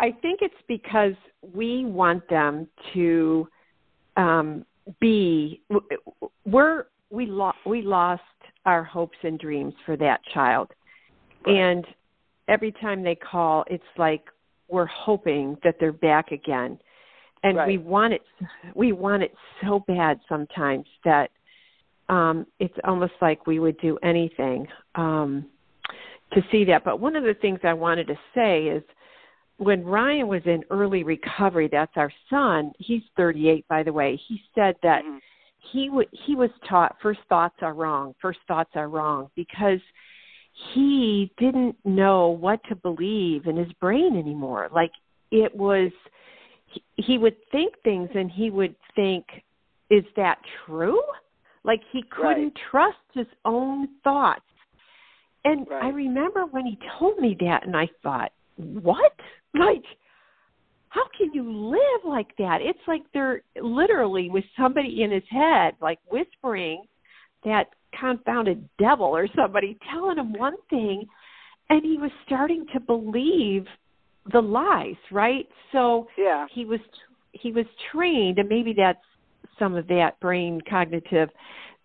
I 0.00 0.10
think 0.10 0.40
it's 0.42 0.54
because 0.66 1.12
we 1.54 1.84
want 1.84 2.28
them 2.28 2.66
to 2.94 3.46
um, 4.16 4.64
be. 5.00 5.62
We're 6.44 6.86
we 7.10 7.26
lo- 7.26 7.52
we 7.66 7.82
lost 7.82 8.22
our 8.66 8.84
hopes 8.84 9.16
and 9.22 9.38
dreams 9.38 9.74
for 9.86 9.96
that 9.96 10.20
child, 10.32 10.68
right. 11.46 11.56
and 11.56 11.86
every 12.48 12.72
time 12.72 13.02
they 13.02 13.14
call, 13.14 13.64
it's 13.68 13.82
like 13.96 14.24
we're 14.68 14.86
hoping 14.86 15.56
that 15.64 15.76
they're 15.80 15.92
back 15.92 16.32
again, 16.32 16.78
and 17.42 17.56
right. 17.56 17.68
we 17.68 17.78
want 17.78 18.12
it. 18.12 18.22
We 18.74 18.92
want 18.92 19.22
it 19.22 19.34
so 19.62 19.84
bad 19.86 20.20
sometimes 20.28 20.86
that 21.04 21.30
um, 22.08 22.46
it's 22.58 22.74
almost 22.84 23.12
like 23.22 23.46
we 23.46 23.58
would 23.58 23.78
do 23.78 23.98
anything 24.02 24.66
um, 24.96 25.46
to 26.32 26.42
see 26.50 26.64
that. 26.64 26.84
But 26.84 27.00
one 27.00 27.16
of 27.16 27.24
the 27.24 27.34
things 27.34 27.60
I 27.62 27.72
wanted 27.72 28.08
to 28.08 28.18
say 28.34 28.66
is 28.66 28.82
when 29.60 29.84
Ryan 29.84 30.26
was 30.26 30.40
in 30.46 30.64
early 30.70 31.04
recovery, 31.04 31.68
that's 31.70 31.92
our 31.96 32.10
son. 32.30 32.72
He's 32.78 33.02
38, 33.18 33.68
by 33.68 33.82
the 33.82 33.92
way. 33.92 34.18
He 34.26 34.40
said 34.54 34.74
that 34.82 35.02
mm-hmm. 35.04 35.18
he 35.70 35.88
w- 35.88 36.08
he 36.12 36.34
was 36.34 36.48
taught 36.66 36.96
first 37.02 37.20
thoughts 37.28 37.56
are 37.60 37.74
wrong. 37.74 38.14
First 38.22 38.38
thoughts 38.48 38.70
are 38.74 38.88
wrong 38.88 39.30
because 39.36 39.80
he 40.72 41.30
didn't 41.36 41.76
know 41.84 42.28
what 42.28 42.60
to 42.70 42.74
believe 42.74 43.46
in 43.46 43.56
his 43.56 43.70
brain 43.74 44.16
anymore. 44.16 44.70
Like 44.72 44.92
it 45.30 45.54
was, 45.54 45.92
he, 46.64 46.82
he 46.96 47.18
would 47.18 47.36
think 47.52 47.74
things 47.84 48.08
and 48.14 48.30
he 48.30 48.48
would 48.48 48.74
think, 48.96 49.26
"Is 49.90 50.04
that 50.16 50.38
true?" 50.64 51.02
Like 51.64 51.82
he 51.92 52.02
couldn't 52.10 52.44
right. 52.44 52.58
trust 52.70 52.96
his 53.12 53.26
own 53.44 53.88
thoughts. 54.02 54.40
And 55.44 55.66
right. 55.68 55.84
I 55.84 55.88
remember 55.90 56.46
when 56.46 56.64
he 56.64 56.78
told 56.98 57.18
me 57.18 57.36
that, 57.40 57.66
and 57.66 57.76
I 57.76 57.88
thought, 58.02 58.32
what? 58.60 59.12
Like, 59.54 59.84
how 60.90 61.02
can 61.16 61.32
you 61.32 61.50
live 61.70 62.04
like 62.04 62.36
that? 62.38 62.58
It's 62.60 62.78
like 62.86 63.02
they're 63.14 63.42
literally 63.60 64.28
with 64.30 64.44
somebody 64.58 65.02
in 65.02 65.10
his 65.10 65.22
head, 65.30 65.74
like 65.80 65.98
whispering 66.10 66.84
that 67.44 67.68
confounded 67.98 68.68
devil 68.78 69.06
or 69.06 69.26
somebody 69.34 69.78
telling 69.90 70.18
him 70.18 70.32
one 70.32 70.56
thing, 70.68 71.04
and 71.68 71.82
he 71.84 71.96
was 71.96 72.10
starting 72.26 72.66
to 72.72 72.80
believe 72.80 73.66
the 74.32 74.40
lies, 74.40 74.96
right? 75.10 75.48
So 75.72 76.08
yeah. 76.18 76.46
he 76.52 76.64
was 76.64 76.80
he 77.32 77.52
was 77.52 77.66
trained, 77.92 78.38
and 78.38 78.48
maybe 78.48 78.74
that's 78.76 78.98
some 79.58 79.76
of 79.76 79.86
that 79.88 80.18
brain 80.20 80.60
cognitive 80.68 81.28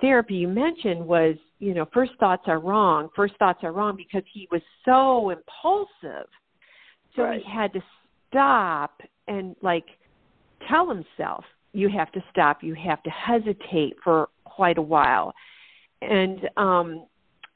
therapy 0.01 0.35
you 0.35 0.47
mentioned 0.47 1.05
was, 1.05 1.35
you 1.59 1.73
know, 1.73 1.85
first 1.93 2.11
thoughts 2.19 2.43
are 2.47 2.59
wrong. 2.59 3.09
First 3.15 3.35
thoughts 3.37 3.59
are 3.63 3.71
wrong 3.71 3.95
because 3.95 4.23
he 4.33 4.47
was 4.51 4.61
so 4.83 5.29
impulsive 5.29 6.27
so 7.15 7.23
right. 7.23 7.41
he 7.43 7.51
had 7.51 7.73
to 7.73 7.81
stop 8.29 9.01
and 9.27 9.55
like 9.61 9.85
tell 10.69 10.87
himself, 10.89 11.43
you 11.73 11.89
have 11.89 12.11
to 12.13 12.23
stop, 12.31 12.63
you 12.63 12.73
have 12.75 13.01
to 13.03 13.09
hesitate 13.09 13.95
for 14.03 14.29
quite 14.43 14.77
a 14.77 14.81
while. 14.81 15.33
And 16.01 16.39
um 16.57 17.05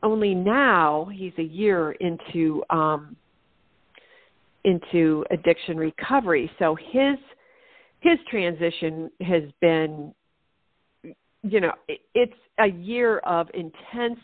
only 0.02 0.34
now 0.34 1.10
he's 1.13 1.34
a 1.38 1.43
year 1.43 1.91
into 1.93 2.63
um 2.69 3.15
into 4.63 5.26
addiction 5.32 5.78
recovery. 5.78 6.50
So 6.60 6.76
his 6.76 7.17
his 8.02 8.17
transition 8.30 9.12
has 9.22 9.43
been 9.62 10.13
you 11.41 11.62
know, 11.62 11.72
it, 11.88 12.02
it's 12.13 12.34
a 12.60 12.67
year 12.67 13.19
of 13.19 13.48
intense, 13.54 14.19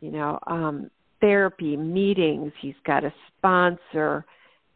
you 0.00 0.12
know, 0.12 0.38
um 0.46 0.90
therapy 1.20 1.76
meetings. 1.76 2.52
He's 2.60 2.74
got 2.86 3.04
a 3.04 3.12
sponsor 3.28 4.24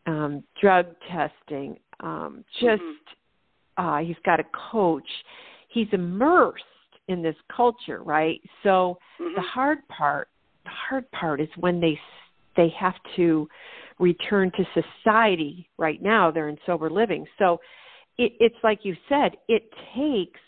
um, 0.06 0.42
drug 0.60 0.86
testing, 1.10 1.78
um, 2.00 2.44
just 2.60 2.82
mm-hmm. 2.82 3.86
uh, 3.86 3.98
he's 3.98 4.16
got 4.24 4.40
a 4.40 4.44
coach. 4.70 5.08
He's 5.68 5.88
immersed 5.92 6.62
in 7.08 7.22
this 7.22 7.36
culture, 7.54 8.02
right? 8.02 8.40
So 8.62 8.98
mm-hmm. 9.20 9.34
the 9.34 9.42
hard 9.42 9.78
part, 9.88 10.28
the 10.64 10.70
hard 10.70 11.10
part 11.12 11.40
is 11.40 11.48
when 11.58 11.80
they 11.80 11.98
they 12.56 12.72
have 12.78 12.94
to 13.16 13.48
return 13.98 14.52
to 14.56 14.82
society. 15.02 15.68
Right 15.78 16.02
now, 16.02 16.30
they're 16.30 16.48
in 16.48 16.58
sober 16.66 16.90
living, 16.90 17.26
so 17.38 17.58
it, 18.18 18.32
it's 18.40 18.56
like 18.62 18.80
you 18.82 18.96
said, 19.08 19.32
it 19.48 19.70
takes. 19.96 20.40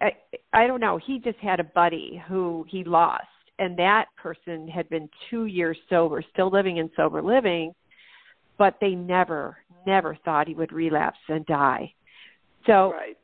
I, 0.00 0.10
I 0.52 0.66
don't 0.66 0.80
know. 0.80 0.98
He 0.98 1.20
just 1.20 1.38
had 1.38 1.60
a 1.60 1.64
buddy 1.64 2.20
who 2.28 2.66
he 2.68 2.82
lost, 2.82 3.24
and 3.58 3.78
that 3.78 4.06
person 4.16 4.66
had 4.66 4.88
been 4.88 5.08
two 5.30 5.46
years 5.46 5.76
sober, 5.88 6.22
still 6.32 6.50
living 6.50 6.78
in 6.78 6.90
sober 6.96 7.22
living 7.22 7.72
but 8.58 8.76
they 8.80 8.94
never, 8.94 9.56
never 9.86 10.16
thought 10.24 10.48
he 10.48 10.54
would 10.54 10.72
relapse 10.72 11.18
and 11.28 11.44
die. 11.46 11.92
So 12.66 12.92
right. 12.92 13.16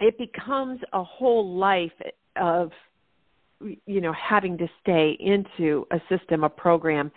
it 0.00 0.16
becomes 0.18 0.80
a 0.92 1.02
whole 1.02 1.56
life 1.56 1.92
of, 2.36 2.70
you 3.60 4.00
know, 4.00 4.12
having 4.12 4.58
to 4.58 4.68
stay 4.80 5.16
into 5.20 5.86
a 5.90 6.00
system, 6.08 6.44
a 6.44 6.48
program. 6.48 7.10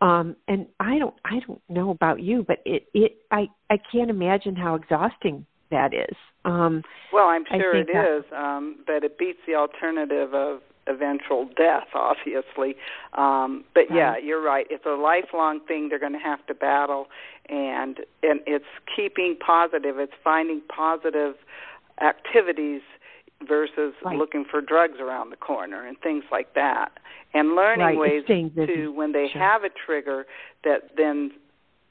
Um, 0.00 0.36
and 0.46 0.66
I 0.78 0.98
don't, 0.98 1.14
I 1.24 1.40
don't 1.46 1.62
know 1.68 1.90
about 1.90 2.20
you, 2.20 2.44
but 2.46 2.58
it, 2.66 2.86
it, 2.92 3.16
I, 3.30 3.48
I 3.70 3.78
can't 3.90 4.10
imagine 4.10 4.54
how 4.54 4.74
exhausting 4.74 5.46
that 5.70 5.94
is. 5.94 6.16
Um, 6.44 6.82
well, 7.12 7.26
I'm 7.26 7.44
sure 7.48 7.76
it 7.76 7.88
that, 7.92 8.18
is, 8.18 8.24
um, 8.36 8.84
but 8.86 9.02
it 9.04 9.18
beats 9.18 9.38
the 9.46 9.54
alternative 9.54 10.34
of 10.34 10.60
eventual 10.86 11.48
death, 11.56 11.88
obviously. 11.94 12.76
Um, 13.14 13.64
but 13.74 13.84
yeah, 13.90 14.14
you're 14.22 14.42
right. 14.42 14.66
It's 14.70 14.86
a 14.86 14.90
lifelong 14.90 15.60
thing 15.66 15.88
they're 15.88 15.98
going 15.98 16.12
to 16.12 16.18
have 16.18 16.44
to 16.46 16.54
battle, 16.54 17.06
and 17.48 17.98
and 18.22 18.40
it's 18.46 18.64
keeping 18.94 19.36
positive. 19.44 19.98
It's 19.98 20.12
finding 20.22 20.62
positive 20.68 21.34
activities 22.00 22.82
versus 23.46 23.94
right. 24.04 24.16
looking 24.16 24.44
for 24.50 24.60
drugs 24.60 24.98
around 25.00 25.30
the 25.30 25.36
corner 25.36 25.86
and 25.86 25.98
things 26.00 26.24
like 26.30 26.54
that, 26.54 26.92
and 27.34 27.54
learning 27.54 27.98
right. 27.98 27.98
ways 27.98 28.22
to 28.26 28.88
when 28.88 29.12
they 29.12 29.28
sure. 29.32 29.40
have 29.40 29.64
a 29.64 29.70
trigger 29.84 30.26
that 30.64 30.90
then 30.96 31.32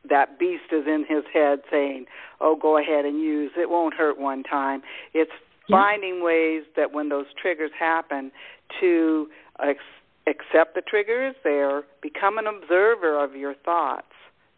that 0.07 0.37
beast 0.37 0.71
is 0.71 0.85
in 0.87 1.05
his 1.07 1.23
head 1.33 1.59
saying, 1.71 2.05
"Oh, 2.39 2.55
go 2.55 2.77
ahead 2.77 3.05
and 3.05 3.19
use. 3.19 3.51
It 3.57 3.69
won't 3.69 3.93
hurt 3.93 4.19
one 4.19 4.43
time." 4.43 4.81
It's 5.13 5.31
yeah. 5.67 5.77
finding 5.77 6.23
ways 6.23 6.63
that 6.75 6.93
when 6.93 7.09
those 7.09 7.25
triggers 7.41 7.71
happen 7.77 8.31
to 8.79 9.27
ex- 9.59 9.79
accept 10.27 10.75
the 10.75 10.81
trigger 10.81 11.27
is 11.27 11.35
there, 11.43 11.83
become 12.01 12.37
an 12.37 12.45
observer 12.47 13.23
of 13.23 13.35
your 13.35 13.53
thoughts 13.53 14.07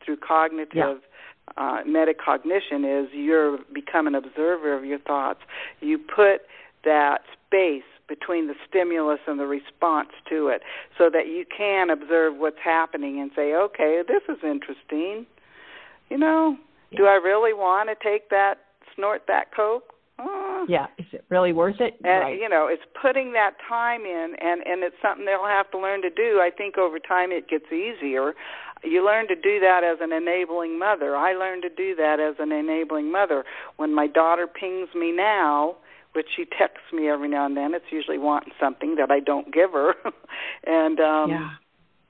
through 0.03 0.17
cognitive 0.17 0.73
yeah. 0.73 0.97
uh, 1.57 1.83
metacognition 1.83 3.03
is 3.03 3.09
you're 3.13 3.59
become 3.73 4.07
an 4.07 4.15
observer 4.15 4.77
of 4.77 4.85
your 4.85 4.99
thoughts. 4.99 5.39
You 5.81 5.97
put 5.97 6.41
that 6.83 7.19
space 7.47 7.83
between 8.07 8.47
the 8.47 8.53
stimulus 8.67 9.19
and 9.27 9.39
the 9.39 9.45
response 9.45 10.09
to 10.29 10.47
it 10.47 10.61
so 10.97 11.09
that 11.11 11.27
you 11.27 11.45
can 11.55 11.89
observe 11.89 12.35
what's 12.37 12.59
happening 12.63 13.19
and 13.19 13.31
say, 13.35 13.53
okay, 13.53 14.01
this 14.07 14.21
is 14.29 14.41
interesting. 14.43 15.25
You 16.09 16.17
know, 16.17 16.57
yeah. 16.89 16.99
do 16.99 17.05
I 17.05 17.15
really 17.15 17.53
want 17.53 17.89
to 17.89 17.95
take 18.01 18.29
that, 18.29 18.55
snort 18.95 19.23
that 19.27 19.53
Coke? 19.53 19.93
Uh, 20.19 20.65
yeah, 20.67 20.87
is 20.97 21.05
it 21.11 21.23
really 21.29 21.53
worth 21.53 21.79
it? 21.79 21.95
And 22.03 22.21
right. 22.21 22.39
you 22.39 22.49
know, 22.49 22.67
it's 22.67 22.83
putting 22.99 23.33
that 23.33 23.51
time 23.67 24.01
in, 24.01 24.33
and 24.39 24.61
and 24.65 24.83
it's 24.83 24.95
something 25.01 25.25
they'll 25.25 25.45
have 25.45 25.69
to 25.71 25.79
learn 25.79 26.01
to 26.01 26.09
do. 26.09 26.39
I 26.41 26.49
think 26.55 26.77
over 26.77 26.97
time 26.99 27.31
it 27.31 27.47
gets 27.47 27.65
easier. 27.71 28.33
You 28.83 29.05
learn 29.05 29.27
to 29.27 29.35
do 29.35 29.59
that 29.59 29.83
as 29.83 29.97
an 30.01 30.11
enabling 30.11 30.77
mother. 30.79 31.15
I 31.15 31.33
learned 31.33 31.63
to 31.63 31.69
do 31.69 31.95
that 31.95 32.19
as 32.19 32.35
an 32.39 32.51
enabling 32.51 33.11
mother. 33.11 33.43
When 33.77 33.93
my 33.93 34.07
daughter 34.07 34.47
pings 34.47 34.89
me 34.95 35.11
now, 35.11 35.77
which 36.13 36.27
she 36.35 36.45
texts 36.45 36.91
me 36.93 37.09
every 37.09 37.29
now 37.29 37.45
and 37.45 37.55
then, 37.55 37.73
it's 37.73 37.91
usually 37.91 38.17
wanting 38.17 38.53
something 38.59 38.95
that 38.95 39.11
I 39.11 39.19
don't 39.19 39.53
give 39.53 39.71
her, 39.71 39.93
and 40.65 40.99
um 40.99 41.29
yeah. 41.29 41.49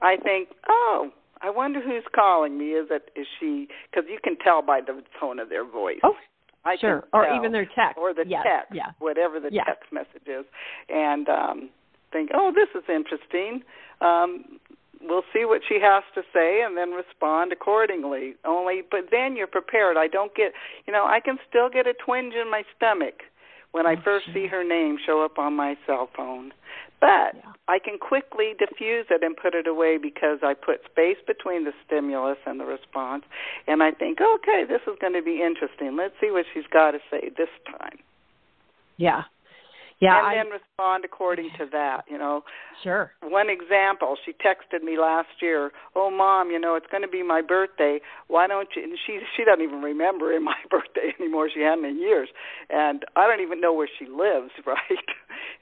I 0.00 0.16
think, 0.16 0.50
oh, 0.68 1.10
I 1.42 1.50
wonder 1.50 1.80
who's 1.80 2.04
calling 2.14 2.56
me. 2.56 2.70
Is 2.70 2.88
it 2.90 3.10
is 3.16 3.26
she? 3.38 3.68
Because 3.90 4.08
you 4.10 4.18
can 4.22 4.36
tell 4.38 4.62
by 4.62 4.80
the 4.80 5.02
tone 5.20 5.38
of 5.38 5.48
their 5.50 5.64
voice. 5.64 6.00
Oh, 6.02 6.14
I 6.64 6.76
sure. 6.76 7.04
Or 7.12 7.24
tell. 7.24 7.36
even 7.36 7.52
their 7.52 7.66
text. 7.66 7.98
or 7.98 8.12
the 8.12 8.24
yes. 8.26 8.44
text, 8.44 8.74
Yeah. 8.74 8.90
whatever 8.98 9.40
the 9.40 9.52
Yeah. 9.52 9.64
text 9.64 9.92
message 9.92 10.26
is, 10.26 10.44
and 10.88 11.28
um, 11.28 11.70
think, 12.12 12.30
oh, 12.34 12.52
this 12.52 12.68
is 12.74 12.88
interesting. 12.88 13.62
Um, 14.00 14.60
we'll 15.00 15.24
see 15.32 15.44
what 15.44 15.62
she 15.68 15.78
has 15.80 16.02
to 16.14 16.22
say, 16.32 16.62
and 16.62 16.76
then 16.76 16.92
respond 16.92 17.52
accordingly. 17.52 18.34
Only, 18.44 18.82
but 18.90 19.10
then 19.10 19.36
you're 19.36 19.46
prepared. 19.46 19.96
I 19.96 20.08
don't 20.08 20.34
get, 20.34 20.52
you 20.86 20.92
know, 20.92 21.06
I 21.06 21.20
can 21.20 21.38
still 21.48 21.68
get 21.68 21.86
a 21.86 21.94
twinge 21.94 22.34
in 22.34 22.50
my 22.50 22.64
stomach 22.76 23.22
when 23.72 23.86
I 23.86 23.94
Oh, 23.94 24.00
first 24.02 24.26
see 24.32 24.46
her 24.46 24.64
name 24.64 24.98
show 25.04 25.22
up 25.24 25.38
on 25.38 25.54
my 25.54 25.76
cell 25.86 26.08
phone. 26.16 26.52
But 27.00 27.34
Yeah. 27.36 27.52
I 27.68 27.78
can 27.78 27.98
quickly 27.98 28.54
diffuse 28.58 29.06
it 29.10 29.22
and 29.22 29.36
put 29.36 29.54
it 29.54 29.66
away 29.66 29.98
because 29.98 30.42
I 30.42 30.54
put 30.54 30.84
space 30.84 31.18
between 31.26 31.64
the 31.64 31.72
stimulus 31.86 32.38
and 32.46 32.58
the 32.58 32.64
response, 32.64 33.24
and 33.68 33.82
I 33.82 33.92
think, 33.92 34.20
okay, 34.20 34.64
this 34.64 34.80
is 34.86 34.98
going 35.00 35.12
to 35.12 35.22
be 35.22 35.42
interesting. 35.42 35.96
Let's 35.96 36.14
see 36.20 36.30
what 36.30 36.46
she's 36.52 36.66
got 36.66 36.92
to 36.92 36.98
say 37.10 37.30
this 37.36 37.50
time, 37.66 37.98
Yeah. 38.96 39.24
Yeah. 40.00 40.18
and 40.18 40.26
I, 40.26 40.34
then 40.36 40.50
respond 40.52 41.04
according 41.04 41.50
to 41.58 41.66
that. 41.72 42.04
You 42.08 42.18
know, 42.18 42.44
sure. 42.82 43.12
one 43.22 43.48
example, 43.50 44.16
she 44.24 44.32
texted 44.32 44.82
me 44.82 44.96
last 44.98 45.42
year, 45.42 45.72
"Oh 45.96 46.10
mom, 46.10 46.50
you 46.50 46.58
know, 46.58 46.76
it's 46.76 46.86
going 46.90 47.02
to 47.02 47.08
be 47.08 47.22
my 47.22 47.42
birthday. 47.42 48.00
Why 48.28 48.46
don't 48.46 48.68
you?" 48.76 48.82
And 48.84 48.98
she 49.06 49.20
she 49.36 49.44
doesn't 49.44 49.62
even 49.62 49.82
remember 49.82 50.38
my 50.44 50.56
birthday 50.70 51.14
anymore. 51.18 51.48
She 51.52 51.60
hadn't 51.62 51.84
in 51.84 51.98
years, 51.98 52.28
and 52.70 53.04
I 53.16 53.26
don't 53.26 53.40
even 53.40 53.60
know 53.60 53.72
where 53.72 53.88
she 53.98 54.06
lives. 54.06 54.50
Right? 54.66 55.04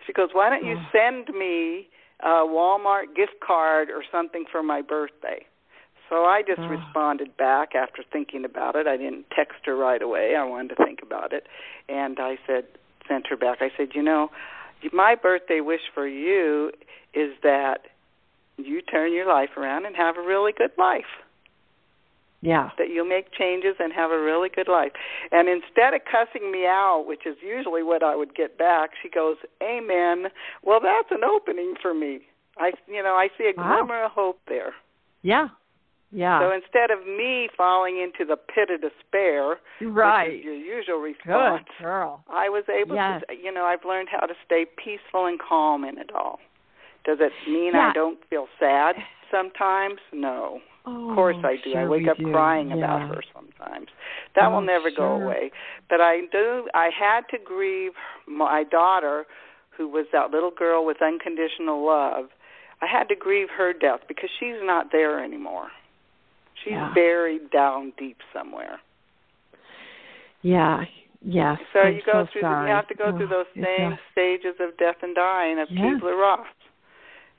She 0.07 0.13
goes, 0.13 0.31
"Why 0.33 0.51
don't 0.51 0.65
you 0.65 0.77
Oh. 0.79 0.89
send 0.93 1.29
me 1.37 1.89
a 2.21 2.45
Walmart 2.45 3.15
gift 3.15 3.41
card 3.47 3.89
or 3.91 4.03
something 4.11 4.45
for 4.51 4.63
my 4.63 4.83
birthday?" 4.83 5.47
So 6.09 6.25
I 6.25 6.43
just 6.43 6.61
Oh. 6.63 6.69
responded 6.69 7.37
back 7.37 7.75
after 7.75 8.03
thinking 8.13 8.45
about 8.45 8.77
it. 8.77 8.87
I 8.87 8.97
didn't 8.97 9.27
text 9.35 9.65
her 9.65 9.75
right 9.77 10.01
away. 10.03 10.37
I 10.37 10.45
wanted 10.45 10.77
to 10.77 10.85
think 10.85 11.01
about 11.03 11.33
it, 11.33 11.47
and 11.89 12.19
I 12.21 12.39
said, 12.47 12.67
sent 13.09 13.27
her 13.29 13.37
back. 13.37 13.59
I 13.61 13.71
said, 13.77 13.95
"You 13.95 14.03
know, 14.03 14.31
my 14.93 15.15
birthday 15.15 15.61
wish 15.61 15.83
for 15.95 16.07
you 16.07 16.73
is 17.15 17.33
that 17.43 17.87
you 18.59 18.81
turn 18.83 19.13
your 19.13 19.27
life 19.27 19.57
around 19.57 19.87
and 19.87 19.97
have 19.97 20.17
a 20.17 20.23
really 20.23 20.53
good 20.53 20.73
life. 20.79 21.23
Yeah. 22.43 22.71
That 22.79 22.91
you'll 22.91 23.07
make 23.07 23.33
changes 23.33 23.77
and 23.79 23.93
have 23.93 24.11
a 24.11 24.21
really 24.21 24.49
good 24.49 24.69
life. 24.69 24.93
And 25.33 25.49
instead 25.49 25.95
of 25.95 26.03
cussing 26.05 26.51
me 26.53 26.67
out, 26.67 27.05
which 27.07 27.27
is 27.27 27.37
usually 27.43 27.83
what 27.83 28.03
I 28.03 28.15
would 28.15 28.35
get 28.35 28.57
back, 28.59 28.91
she 29.03 29.09
goes, 29.09 29.37
"Amen." 29.63 30.31
Well, 30.63 30.81
that's 30.81 31.11
an 31.11 31.25
opening 31.25 31.75
for 31.77 31.95
me. 31.95 32.21
I, 32.59 32.73
you 32.87 33.03
know, 33.03 33.15
I 33.17 33.29
see 33.37 33.49
a 33.49 33.53
Wow. 33.57 33.77
glimmer 33.77 34.05
of 34.05 34.13
hope 34.13 34.41
there. 34.47 34.75
Yeah. 35.23 35.49
Yeah. 36.13 36.41
So 36.41 36.53
instead 36.53 36.91
of 36.91 37.05
me 37.07 37.49
falling 37.57 37.99
into 38.01 38.25
the 38.25 38.37
pit 38.37 38.71
of 38.71 38.81
despair, 38.81 39.57
which 39.81 39.91
right. 39.93 40.33
is 40.35 40.45
your 40.45 40.55
usual 40.55 40.99
response, 40.99 41.65
Good 41.79 41.85
girl. 41.85 42.23
I 42.31 42.49
was 42.49 42.65
able 42.69 42.95
Yes. 42.95 43.23
to, 43.29 43.35
you 43.35 43.53
know, 43.53 43.65
I've 43.65 43.85
learned 43.85 44.09
how 44.11 44.27
to 44.27 44.35
stay 44.45 44.67
peaceful 44.83 45.27
and 45.27 45.39
calm 45.41 45.85
in 45.85 45.99
it 45.99 46.11
all. 46.15 46.39
Does 47.05 47.19
it 47.21 47.33
mean 47.49 47.73
Yeah. 47.75 47.91
I 47.91 47.93
don't 47.93 48.19
feel 48.31 48.47
sad 48.59 48.97
sometimes? 49.31 49.99
No. 50.13 50.61
Oh, 50.87 51.11
Of 51.11 51.15
course 51.17 51.37
oh, 51.43 51.49
I 51.49 51.57
do. 51.65 51.75
I 51.77 51.85
wake 51.89 52.07
up 52.09 52.17
do. 52.19 52.31
crying 52.31 52.69
yeah. 52.71 52.77
about 52.77 53.09
her 53.15 53.23
sometimes. 53.35 53.89
That 54.37 54.47
Oh, 54.47 54.51
will 54.53 54.61
never 54.63 54.91
go 54.97 55.15
away. 55.21 55.51
But 55.91 56.01
I 56.01 56.21
do 56.31 56.69
I 56.75 56.91
had 56.97 57.23
to 57.31 57.39
grieve 57.45 57.93
my 58.29 58.63
daughter 58.63 59.27
who 59.77 59.89
was 59.89 60.07
that 60.13 60.31
little 60.31 60.53
girl 60.53 60.87
with 60.87 61.03
unconditional 61.03 61.85
love. 61.85 62.27
I 62.81 62.87
had 62.87 63.09
to 63.09 63.17
grieve 63.17 63.49
her 63.57 63.73
death 63.73 64.01
because 64.09 64.31
she's 64.39 64.61
not 64.63 64.93
there 64.93 65.23
anymore. 65.23 65.69
She's 66.63 66.73
Yeah. 66.73 66.93
buried 66.95 67.51
down 67.51 67.93
deep 67.99 68.19
somewhere. 68.33 68.81
Yeah. 70.43 70.85
Yes. 71.23 71.59
So 71.73 71.81
I'm 71.81 71.95
you 71.95 72.03
go 72.03 72.25
so 72.25 72.27
through 72.33 72.41
sorry. 72.43 72.65
the, 72.65 72.69
you 72.71 72.75
have 72.77 72.89
to 72.89 72.95
go 72.95 73.05
Oh, 73.07 73.17
through 73.17 73.27
those 73.29 73.47
same 73.55 73.93
a- 73.93 74.01
stages 74.13 74.55
of 74.61 74.77
death 74.77 74.97
and 75.03 75.15
dying 75.15 75.59
of 75.59 75.69
Yeah. 75.71 75.83
Kubler-Ross. 75.99 76.47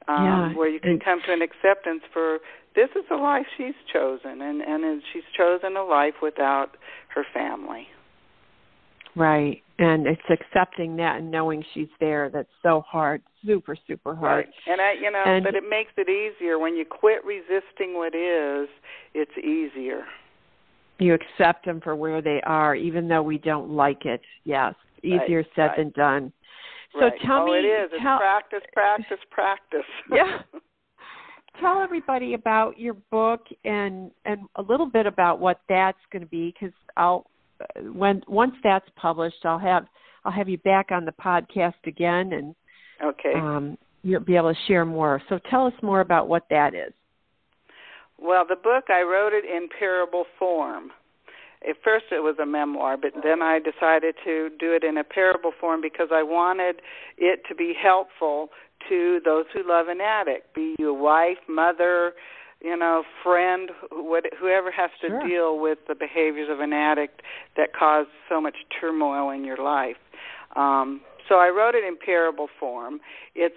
Um, 0.10 0.24
Yeah, 0.26 0.54
where 0.54 0.70
you 0.70 0.80
can 0.80 1.00
come 1.00 1.22
to 1.22 1.34
an 1.34 1.42
acceptance 1.42 2.02
for 2.14 2.40
this 2.76 2.90
is 2.96 3.06
the 3.10 3.18
life 3.18 3.46
she's 3.58 3.76
chosen 3.92 4.42
and 4.42 4.62
and 4.62 5.04
she's 5.12 5.26
chosen 5.36 5.76
a 5.76 5.84
life 5.84 6.22
without 6.22 6.78
her 7.10 7.24
family. 7.34 7.90
Right. 9.16 9.62
And 9.80 10.08
it's 10.08 10.30
accepting 10.30 10.96
that 10.98 11.18
and 11.18 11.30
knowing 11.32 11.64
she's 11.74 11.90
there 12.00 12.30
that's 12.30 12.52
so 12.62 12.82
hard, 12.82 13.22
super, 13.48 13.76
super 13.88 14.16
hard. 14.16 14.46
Right. 14.46 14.54
And 14.68 14.82
I 14.82 14.94
you 14.94 15.10
know, 15.12 15.24
And- 15.26 15.44
but 15.44 15.56
it 15.56 15.64
makes 15.68 15.92
it 15.98 16.10
easier 16.10 16.60
when 16.60 16.76
you 16.76 16.86
quit 16.86 17.24
resisting 17.26 17.96
what 17.96 18.14
is, 18.14 18.70
it's 19.14 19.36
easier. 19.38 20.06
You 21.00 21.14
accept 21.14 21.66
them 21.66 21.80
for 21.80 21.96
where 21.96 22.22
they 22.22 22.42
are, 22.42 22.76
even 22.76 23.08
though 23.08 23.24
we 23.24 23.38
don't 23.38 23.70
like 23.70 24.06
it. 24.06 24.22
Yes. 24.44 24.74
Easier 25.04 25.38
Right, 25.38 25.52
said 25.56 25.68
right. 25.68 25.78
than 25.78 25.90
done. 25.92 26.34
So 26.94 27.02
right. 27.02 27.22
tell 27.22 27.44
oh, 27.44 27.46
me 27.46 27.60
it 27.60 27.66
is. 27.66 27.90
It's 27.94 28.02
tell, 28.02 28.18
practice, 28.18 28.64
practice, 28.74 29.20
practice. 29.32 29.86
Yeah. 30.12 30.42
tell 31.60 31.82
everybody 31.82 32.34
about 32.34 32.80
your 32.80 32.94
book 33.12 33.42
and 33.64 34.12
and 34.26 34.42
a 34.56 34.62
little 34.62 34.86
bit 34.86 35.06
about 35.06 35.40
what 35.40 35.60
that's 35.70 35.98
going 36.12 36.22
to 36.22 36.28
be 36.28 36.54
because 36.54 36.74
I'll 36.96 37.30
when 37.94 38.22
once 38.28 38.54
that's 38.64 38.88
published 38.96 39.44
I'll 39.44 39.60
have 39.60 39.86
I'll 40.26 40.32
have 40.32 40.50
you 40.50 40.58
back 40.60 40.92
on 40.92 41.06
the 41.06 41.14
podcast 41.14 41.74
again 41.86 42.34
and 42.34 42.56
okay. 43.04 43.34
um 43.36 43.78
you'll 44.04 44.22
be 44.22 44.36
able 44.36 44.54
to 44.54 44.60
share 44.68 44.86
more. 44.86 45.22
So 45.28 45.40
tell 45.50 45.66
us 45.68 45.74
more 45.82 46.02
about 46.02 46.28
what 46.30 46.46
that 46.50 46.74
is. 46.74 46.94
Well, 48.20 48.46
the 48.48 48.56
book 48.56 48.86
I 48.90 49.02
wrote 49.02 49.34
it 49.34 49.44
in 49.46 49.68
parable 49.80 50.26
form. 50.40 50.92
At 51.68 51.76
first 51.84 52.06
it 52.12 52.20
was 52.22 52.36
a 52.42 52.46
memoir, 52.46 52.98
but 52.98 53.12
then 53.24 53.42
I 53.42 53.60
decided 53.60 54.16
to 54.24 54.50
do 54.60 54.74
it 54.74 54.84
in 54.84 54.98
a 54.98 55.04
parable 55.04 55.52
form 55.60 55.82
because 55.82 56.10
I 56.12 56.24
wanted 56.24 56.82
it 57.18 57.42
to 57.50 57.56
be 57.56 57.74
helpful 57.80 58.50
to 58.90 59.20
those 59.26 59.46
who 59.54 59.68
love 59.68 59.88
an 59.88 60.00
addict, 60.00 60.54
be 60.54 60.76
you 60.80 60.90
a 60.90 60.94
wife, 60.94 61.40
mother, 61.50 62.14
you 62.62 62.78
know, 62.78 63.04
friend, 63.24 63.72
wh- 63.92 64.38
whoever 64.40 64.72
has 64.72 64.92
to 65.02 65.08
Sure. 65.10 65.28
deal 65.28 65.60
with 65.60 65.80
the 65.88 65.96
behaviors 65.96 66.50
of 66.50 66.60
an 66.60 66.74
addict 66.74 67.22
that 67.56 67.74
cause 67.74 68.06
so 68.30 68.40
much 68.40 68.56
turmoil 68.80 69.32
in 69.32 69.44
your 69.44 69.58
life. 69.58 69.98
Um, 70.56 71.02
so 71.28 71.36
I 71.36 71.50
wrote 71.50 71.76
it 71.76 71.84
in 71.84 71.98
parable 71.98 72.48
form. 72.60 73.00
It's 73.36 73.56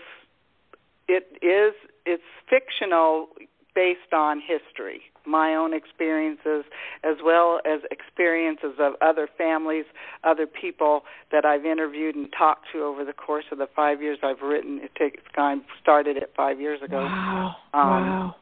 it 1.08 1.26
is 1.42 1.74
it's 2.06 2.22
fictional 2.48 3.28
based 3.74 4.12
on 4.12 4.40
history, 4.40 5.00
my 5.26 5.54
own 5.54 5.72
experiences, 5.72 6.64
as 7.04 7.16
well 7.24 7.60
as 7.64 7.80
experiences 7.90 8.74
of 8.78 8.94
other 9.00 9.28
families, 9.38 9.84
other 10.24 10.46
people 10.46 11.02
that 11.30 11.44
I've 11.44 11.64
interviewed 11.64 12.16
and 12.16 12.28
talked 12.36 12.66
to 12.72 12.82
over 12.82 13.04
the 13.04 13.12
course 13.12 13.44
of 13.52 13.58
the 13.58 13.68
five 13.74 14.02
years 14.02 14.18
I've 14.22 14.42
written. 14.42 14.80
It 14.82 14.94
takes 14.96 15.22
kind 15.34 15.62
started 15.80 16.16
it 16.16 16.32
five 16.36 16.60
years 16.60 16.82
ago. 16.82 16.98
Wow. 16.98 17.56
Um, 17.72 17.80
wow. 17.82 18.36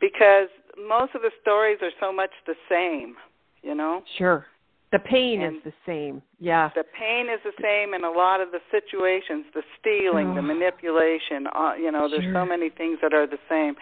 Because 0.00 0.48
most 0.88 1.14
of 1.14 1.22
the 1.22 1.30
stories 1.42 1.78
are 1.82 1.90
so 2.00 2.12
much 2.12 2.30
the 2.46 2.54
same, 2.68 3.16
you 3.62 3.74
know. 3.74 4.02
Sure. 4.16 4.46
The 4.92 4.98
pain 4.98 5.40
And 5.42 5.56
is 5.56 5.62
the 5.64 5.72
same. 5.86 6.20
Yeah. 6.40 6.70
the 6.74 6.82
pain 6.84 7.26
is 7.28 7.40
the 7.44 7.52
same 7.62 7.94
in 7.94 8.02
a 8.04 8.10
lot 8.10 8.40
of 8.40 8.50
the 8.50 8.60
situations 8.70 9.44
the 9.54 9.62
stealing 9.78 10.34
the 10.34 10.40
Oh. 10.40 10.42
manipulation 10.42 11.46
uh, 11.54 11.74
you 11.78 11.90
know 11.92 12.08
there's 12.08 12.24
Sure. 12.24 12.32
so 12.34 12.44
many 12.46 12.70
things 12.70 12.98
that 13.02 13.12
are 13.14 13.26
the 13.26 13.38
same 13.48 13.76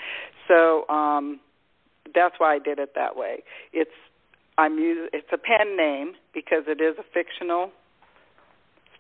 so 0.49 0.87
um 0.89 1.41
that's 2.15 2.35
why 2.39 2.55
i 2.55 2.59
did 2.59 2.79
it 2.79 2.95
that 2.95 3.17
way 3.17 3.43
it's 3.73 3.95
i'm 4.59 4.75
us 4.79 5.09
it's 5.13 5.29
a 5.33 5.39
pen 5.39 5.77
name 5.77 6.15
because 6.35 6.65
it 6.67 6.81
is 6.81 6.95
a 6.99 7.05
fictional 7.15 7.71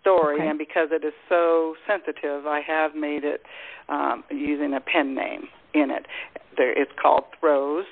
story 0.00 0.36
Okay. 0.36 0.48
and 0.48 0.58
because 0.58 0.88
it 0.92 1.04
is 1.04 1.14
so 1.28 1.74
sensitive 1.86 2.46
i 2.46 2.60
have 2.60 2.94
made 2.94 3.24
it 3.24 3.42
um 3.88 4.24
using 4.30 4.72
a 4.74 4.80
pen 4.80 5.14
name 5.14 5.48
in 5.74 5.90
it 5.90 6.06
there 6.56 6.72
it's 6.80 6.92
called 7.00 7.24
throws 7.40 7.86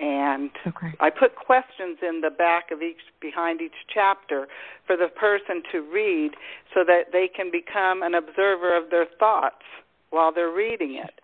and 0.00 0.50
Okay. 0.66 0.92
I 0.98 1.10
put 1.10 1.36
questions 1.36 1.98
in 2.02 2.22
the 2.22 2.30
back 2.30 2.70
of 2.70 2.82
each 2.82 3.00
behind 3.20 3.60
each 3.60 3.86
chapter 3.92 4.48
for 4.86 4.96
the 4.96 5.08
person 5.08 5.62
to 5.72 5.82
read 5.82 6.32
so 6.74 6.84
that 6.84 7.12
they 7.12 7.28
can 7.28 7.50
become 7.50 8.02
an 8.02 8.14
observer 8.14 8.76
of 8.76 8.90
their 8.90 9.06
thoughts 9.18 9.64
while 10.08 10.32
they're 10.32 10.50
reading 10.50 10.94
it. 10.94 11.20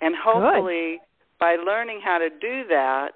And 0.00 0.14
hopefully 0.14 1.00
by 1.40 1.56
learning 1.56 2.00
how 2.04 2.18
to 2.18 2.28
do 2.28 2.64
that 2.68 3.12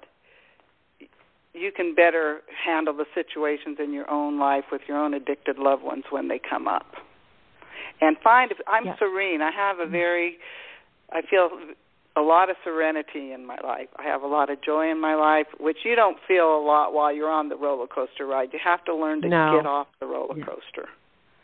you 1.53 1.71
can 1.71 1.95
better 1.95 2.41
handle 2.65 2.93
the 2.93 3.05
situations 3.15 3.77
in 3.83 3.91
your 3.91 4.09
own 4.09 4.39
life 4.39 4.65
with 4.71 4.81
your 4.87 4.97
own 4.97 5.13
addicted 5.13 5.57
loved 5.57 5.83
ones 5.83 6.03
when 6.09 6.27
they 6.27 6.39
come 6.39 6.67
up. 6.67 6.95
And 7.99 8.17
find 8.19 8.51
if 8.51 8.59
I'm 8.67 8.85
Yeah. 8.85 8.97
serene. 8.97 9.41
I 9.41 9.51
have 9.51 9.79
a 9.79 9.83
mm-hmm. 9.83 9.91
very 9.91 10.39
I 11.11 11.21
feel 11.21 11.49
a 12.17 12.21
lot 12.21 12.49
of 12.49 12.55
serenity 12.63 13.31
in 13.31 13.45
my 13.45 13.57
life. 13.63 13.89
I 13.97 14.03
have 14.03 14.23
a 14.23 14.27
lot 14.27 14.49
of 14.49 14.61
joy 14.61 14.89
in 14.89 14.99
my 14.99 15.13
life, 15.15 15.47
which 15.59 15.77
you 15.85 15.95
don't 15.95 16.17
feel 16.27 16.57
a 16.57 16.63
lot 16.63 16.93
while 16.93 17.13
you're 17.13 17.29
on 17.29 17.49
the 17.49 17.55
roller 17.55 17.87
coaster 17.87 18.25
ride. 18.25 18.49
You 18.53 18.59
have 18.63 18.83
to 18.85 18.95
learn 18.95 19.21
to 19.21 19.29
No. 19.29 19.55
get 19.57 19.65
off 19.65 19.87
the 19.99 20.07
roller 20.07 20.35
coaster, 20.43 20.89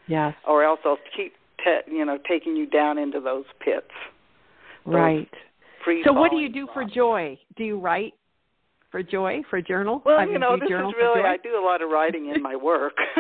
Yes. 0.08 0.34
or 0.48 0.64
else 0.64 0.80
they'll 0.84 0.98
keep, 1.16 1.36
te- 1.64 1.92
you 1.92 2.04
know, 2.06 2.18
taking 2.28 2.56
you 2.56 2.66
down 2.66 2.98
into 2.98 3.20
those 3.20 3.46
pits. 3.60 3.92
Those 4.86 4.96
Right. 4.96 5.30
So 6.06 6.14
what 6.14 6.32
do 6.32 6.38
you 6.38 6.50
do 6.50 6.68
for 6.74 6.86
joy? 6.86 7.38
Do 7.58 7.64
you 7.66 7.78
write 7.78 8.14
for 8.90 9.04
joy 9.04 9.42
for 9.50 9.62
journal? 9.62 10.02
Well, 10.06 10.18
I 10.18 10.24
mean, 10.26 10.34
you 10.34 10.40
know, 10.40 10.56
this 10.56 10.66
is 10.68 10.72
really 10.98 11.22
I 11.22 11.36
do 11.38 11.58
a 11.58 11.64
lot 11.66 11.82
of 11.82 11.90
writing 11.90 12.28
in 12.34 12.42
my 12.42 12.56
work. 12.56 12.94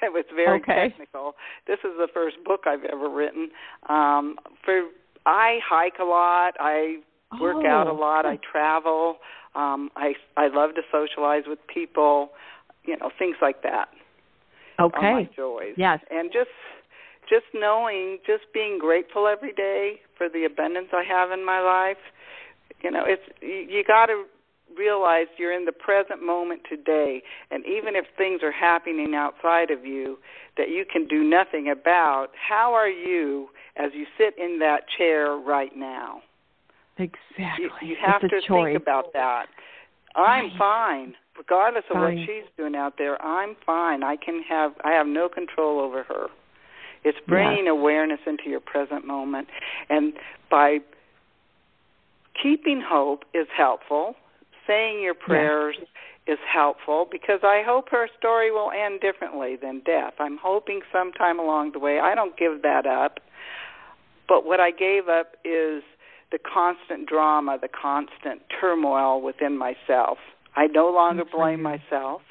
that 0.00 0.12
was 0.12 0.24
very 0.34 0.60
Okay. 0.60 0.88
technical. 0.90 1.34
This 1.66 1.78
is 1.80 1.92
the 1.98 2.06
first 2.14 2.36
book 2.44 2.62
I've 2.66 2.84
ever 2.84 3.08
written. 3.08 3.50
Um 3.88 4.38
for 4.64 4.82
I 5.26 5.58
hike 5.68 5.98
a 6.00 6.04
lot. 6.04 6.54
I 6.58 6.98
work 7.40 7.64
out 7.66 7.86
a 7.86 7.90
Oh, 7.90 7.94
lot. 7.94 8.24
I 8.24 8.38
travel. 8.50 9.18
Um 9.54 9.90
I 9.96 10.14
I 10.36 10.48
love 10.48 10.74
to 10.76 10.82
socialize 10.90 11.44
with 11.46 11.58
people, 11.66 12.30
you 12.84 12.96
know, 12.96 13.10
things 13.18 13.36
like 13.42 13.62
that. 13.62 13.88
Are 14.78 14.90
my 15.00 15.28
joys. 15.36 15.74
Yes. 15.76 16.00
And 16.10 16.30
just 16.32 16.50
just 17.28 17.46
knowing, 17.52 18.18
just 18.26 18.44
being 18.54 18.78
grateful 18.78 19.26
every 19.26 19.52
day 19.52 20.00
for 20.16 20.28
the 20.28 20.44
abundance 20.44 20.88
I 20.92 21.02
have 21.02 21.32
in 21.32 21.44
my 21.44 21.60
life. 21.60 22.02
You 22.82 22.90
know, 22.90 23.04
it's 23.04 23.22
you, 23.40 23.66
you 23.68 23.84
got 23.84 24.06
to 24.06 24.24
realize 24.76 25.26
you're 25.38 25.52
in 25.52 25.64
the 25.64 25.72
present 25.72 26.22
moment 26.24 26.62
today 26.68 27.22
and 27.50 27.64
even 27.66 27.96
if 27.96 28.04
things 28.16 28.42
are 28.42 28.52
happening 28.52 29.14
outside 29.14 29.70
of 29.70 29.84
you 29.84 30.18
that 30.56 30.68
you 30.70 30.84
can 30.90 31.06
do 31.06 31.22
nothing 31.22 31.68
about, 31.70 32.28
how 32.34 32.72
are 32.72 32.88
you 32.88 33.48
as 33.76 33.90
you 33.94 34.06
sit 34.18 34.36
in 34.38 34.58
that 34.60 34.82
chair 34.96 35.36
right 35.36 35.76
now? 35.76 36.22
Exactly. 36.98 37.66
You, 37.82 37.88
you 37.88 37.96
have 38.04 38.22
to 38.22 38.40
choice. 38.40 38.72
think 38.72 38.82
about 38.82 39.12
that. 39.12 39.46
I'm 40.14 40.44
Right. 40.44 40.58
fine, 40.58 41.14
regardless 41.36 41.84
of 41.90 41.96
Fine. 41.96 42.16
what 42.16 42.26
she's 42.26 42.44
doing 42.56 42.74
out 42.74 42.96
there. 42.96 43.20
I'm 43.22 43.54
fine. 43.66 44.02
I 44.02 44.16
can 44.16 44.42
have. 44.48 44.72
I 44.82 44.92
have 44.92 45.06
no 45.06 45.28
control 45.28 45.78
over 45.78 46.04
her. 46.04 46.28
It's 47.04 47.18
bringing 47.28 47.66
Yes. 47.66 47.72
awareness 47.72 48.20
into 48.26 48.48
your 48.48 48.60
present 48.60 49.04
moment, 49.06 49.48
and 49.90 50.14
by 50.48 50.80
keeping 52.42 52.80
hope 52.80 53.24
is 53.34 53.46
helpful. 53.54 54.16
Saying 54.66 55.02
your 55.02 55.14
prayers 55.14 55.76
is 56.26 56.38
helpful 56.52 57.06
because 57.10 57.40
I 57.42 57.62
hope 57.64 57.88
her 57.90 58.08
story 58.18 58.50
will 58.50 58.70
end 58.72 59.00
differently 59.00 59.56
than 59.60 59.80
death. 59.84 60.14
I'm 60.18 60.38
hoping 60.42 60.80
sometime 60.92 61.38
along 61.38 61.72
the 61.72 61.78
way. 61.78 62.00
I 62.00 62.14
don't 62.14 62.36
give 62.36 62.62
that 62.62 62.86
up. 62.86 63.20
But 64.28 64.44
what 64.44 64.58
I 64.58 64.72
gave 64.72 65.08
up 65.08 65.36
is 65.44 65.84
the 66.32 66.38
constant 66.38 67.08
drama, 67.08 67.58
the 67.60 67.68
constant 67.68 68.42
turmoil 68.60 69.22
within 69.22 69.56
myself. 69.56 70.18
I 70.56 70.66
no 70.66 70.90
longer 70.90 71.24
Good 71.24 71.32
blame 71.32 71.62
myself. 71.62 72.22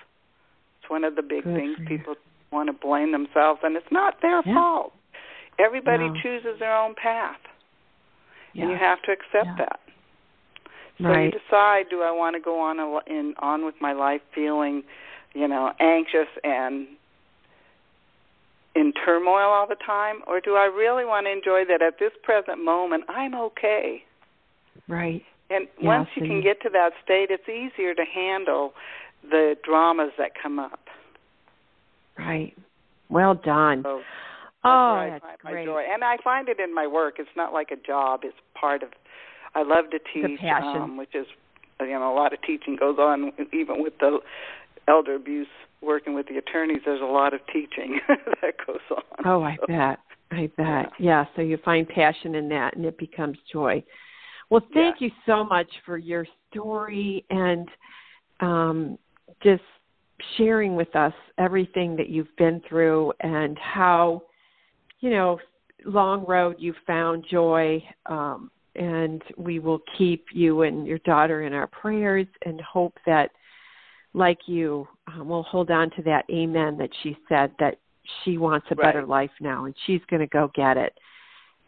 It's 0.81 0.89
one 0.89 1.05
of 1.05 1.15
the 1.15 1.21
big 1.21 1.45
Good 1.45 1.55
things 1.55 1.77
people 1.87 2.15
want 2.51 2.67
to 2.67 2.73
blame 2.73 3.11
themselves, 3.11 3.61
and 3.63 3.77
it's 3.77 3.91
not 3.91 4.21
their 4.21 4.41
Yeah. 4.45 4.53
fault. 4.55 4.93
Everybody 5.57 6.09
No. 6.09 6.15
chooses 6.21 6.59
their 6.59 6.75
own 6.75 6.95
path, 6.95 7.39
and 8.55 8.69
you 8.69 8.75
have 8.75 9.01
to 9.03 9.11
accept 9.13 9.45
Yeah. 9.45 9.65
that. 9.65 9.79
So 11.01 11.09
Right. 11.09 11.33
you 11.33 11.39
decide: 11.39 11.89
Do 11.89 12.01
I 12.01 12.11
want 12.11 12.35
to 12.35 12.39
go 12.39 12.59
on 12.59 12.79
a, 12.79 12.99
in 13.11 13.33
on 13.39 13.65
with 13.65 13.75
my 13.81 13.93
life 13.93 14.21
feeling, 14.33 14.83
you 15.33 15.47
know, 15.47 15.73
anxious 15.79 16.29
and 16.43 16.87
in 18.75 18.91
turmoil 19.05 19.49
all 19.51 19.67
the 19.67 19.77
time, 19.85 20.21
or 20.27 20.41
do 20.41 20.55
I 20.55 20.65
really 20.65 21.05
want 21.05 21.27
to 21.27 21.31
enjoy 21.31 21.63
that 21.65 21.81
at 21.81 21.97
this 21.99 22.11
present 22.23 22.63
moment 22.63 23.05
I'm 23.09 23.33
okay? 23.35 24.03
Right. 24.87 25.23
And 25.49 25.67
Yes, 25.77 25.85
once 25.85 26.09
you 26.15 26.27
can 26.27 26.41
get 26.41 26.61
to 26.63 26.69
that 26.69 26.91
state, 27.03 27.29
it's 27.29 27.47
easier 27.47 27.93
to 27.93 28.03
handle 28.03 28.73
the 29.29 29.55
dramas 29.63 30.11
that 30.17 30.31
come 30.41 30.59
up. 30.59 30.79
Right. 32.17 32.53
Well 33.09 33.35
done. 33.35 33.83
So 33.83 33.97
that's 33.97 34.63
oh, 34.63 35.07
that's 35.09 35.43
my 35.43 35.51
great. 35.51 35.67
and 35.67 36.03
I 36.03 36.17
find 36.23 36.49
it 36.49 36.59
in 36.59 36.73
my 36.73 36.87
work. 36.87 37.15
It's 37.19 37.29
not 37.35 37.53
like 37.53 37.69
a 37.71 37.75
job; 37.75 38.21
it's 38.23 38.35
part 38.59 38.83
of. 38.83 38.89
I 39.55 39.63
love 39.63 39.85
to 39.91 39.99
teach, 40.13 40.39
um, 40.61 40.97
which 40.97 41.15
is, 41.15 41.25
you 41.79 41.87
know, 41.87 42.13
a 42.13 42.15
lot 42.15 42.33
of 42.33 42.41
teaching 42.41 42.75
goes 42.75 42.97
on, 42.99 43.31
even 43.53 43.81
with 43.81 43.93
the 43.99 44.19
elder 44.87 45.15
abuse. 45.15 45.47
Working 45.81 46.15
with 46.15 46.27
the 46.27 46.37
attorneys, 46.37 46.79
there's 46.83 47.01
a 47.01 47.05
lot 47.05 47.33
of 47.33 47.41
teaching 47.53 47.99
that 48.07 48.55
goes 48.65 48.79
on. 48.89 49.03
Oh, 49.23 49.43
I 49.43 49.55
So, 49.59 49.67
bet. 49.67 49.99
I 50.31 50.49
bet. 50.57 50.91
Yeah. 50.99 51.25
So 51.35 51.43
you 51.43 51.57
find 51.63 51.87
passion 51.87 52.33
in 52.33 52.49
that, 52.49 52.75
and 52.75 52.85
it 52.85 52.97
becomes 52.97 53.37
joy. 53.51 53.83
Well, 54.49 54.65
thank 54.73 54.99
you 54.99 55.11
so 55.25 55.43
much 55.43 55.67
for 55.85 55.97
your 55.97 56.25
story 56.49 57.25
and 57.29 57.67
um, 58.39 58.97
just 59.43 59.63
sharing 60.37 60.75
with 60.75 60.95
us 60.95 61.13
everything 61.37 61.95
that 61.97 62.09
you've 62.09 62.35
been 62.37 62.61
through 62.67 63.11
and 63.21 63.57
how, 63.59 64.23
you 65.01 65.09
know, 65.09 65.39
long 65.85 66.25
road 66.25 66.55
you 66.59 66.73
found 66.87 67.25
joy. 67.29 67.83
Um, 68.05 68.49
and 68.75 69.21
we 69.37 69.59
will 69.59 69.81
keep 69.97 70.25
you 70.31 70.63
and 70.63 70.85
your 70.85 70.99
daughter 70.99 71.43
in 71.43 71.53
our 71.53 71.67
prayers 71.67 72.27
and 72.45 72.59
hope 72.61 72.97
that, 73.05 73.31
like 74.13 74.39
you, 74.45 74.87
um, 75.07 75.27
we'll 75.27 75.43
hold 75.43 75.71
on 75.71 75.89
to 75.91 76.01
that 76.03 76.25
amen 76.31 76.77
that 76.77 76.89
she 77.03 77.17
said 77.27 77.51
that 77.59 77.79
she 78.23 78.37
wants 78.37 78.67
a 78.71 78.75
better 78.75 79.05
life 79.05 79.31
now 79.41 79.65
and 79.65 79.75
she's 79.85 80.01
going 80.09 80.21
to 80.21 80.27
go 80.27 80.51
get 80.55 80.77
it. 80.77 80.93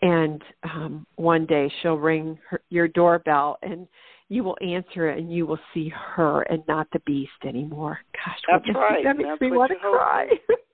And 0.02 0.44
um 0.64 1.08
one 1.16 1.48
day 1.48 1.72
she'll 1.82 1.96
ring 1.96 2.38
her, 2.50 2.62
your 2.70 2.88
doorbell 2.88 3.58
and 3.64 3.88
you 4.30 4.44
will 4.44 4.58
answer 4.62 5.10
it 5.10 5.18
and 5.18 5.34
you 5.34 5.48
will 5.48 5.60
see 5.74 5.92
her 6.16 6.44
and 6.44 6.62
not 6.68 6.88
the 6.94 7.00
beast 7.00 7.32
anymore. 7.46 8.00
Gosh 8.14 8.40
That's 8.48 8.76
right. 8.76 9.04
that 9.04 9.18
makes 9.18 9.30
That's 9.30 9.42
me 9.42 9.52
want 9.52 9.72
to 9.72 9.80
cry 9.80 10.28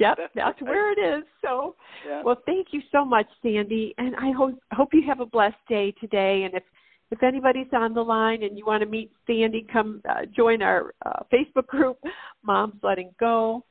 yep 0.00 0.16
that's 0.34 0.60
where 0.62 0.92
it 0.92 1.18
is 1.18 1.24
so 1.42 1.74
Yeah. 2.06 2.22
well 2.24 2.40
thank 2.46 2.68
you 2.72 2.80
so 2.92 3.04
much 3.04 3.26
sandy 3.42 3.94
and 3.98 4.14
i 4.16 4.30
hope 4.36 4.58
hope 4.72 4.90
you 4.92 5.02
have 5.06 5.20
a 5.20 5.26
blessed 5.26 5.56
day 5.68 5.92
today 6.00 6.42
and 6.44 6.54
if 6.54 6.62
if 7.10 7.22
anybody's 7.24 7.66
on 7.72 7.92
the 7.92 8.02
line 8.02 8.42
and 8.44 8.56
you 8.56 8.64
want 8.64 8.82
to 8.82 8.88
meet 8.88 9.10
sandy 9.26 9.66
come 9.72 10.00
uh, 10.08 10.26
join 10.34 10.62
our 10.62 10.94
uh, 11.06 11.22
facebook 11.32 11.66
group 11.66 11.98
moms 12.42 12.74
letting 12.82 13.10
go 13.18 13.64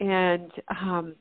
and 0.00 0.50
um 0.80 1.14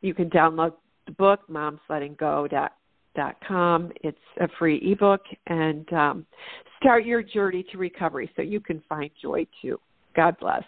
you 0.00 0.12
can 0.12 0.28
download 0.28 0.72
the 1.06 1.12
book 1.12 1.40
Moms 1.48 1.80
Letting 1.88 2.14
Go. 2.18 2.46
Dot, 2.50 2.72
dot 3.16 3.36
com. 3.46 3.90
it's 4.02 4.18
a 4.40 4.48
free 4.58 4.78
ebook 4.92 5.22
and 5.46 5.90
um 5.92 6.26
start 6.80 7.04
your 7.06 7.22
journey 7.22 7.64
to 7.70 7.78
recovery 7.78 8.30
so 8.36 8.42
you 8.42 8.60
can 8.60 8.82
find 8.88 9.10
joy 9.22 9.46
too 9.62 9.78
god 10.16 10.36
bless 10.40 10.64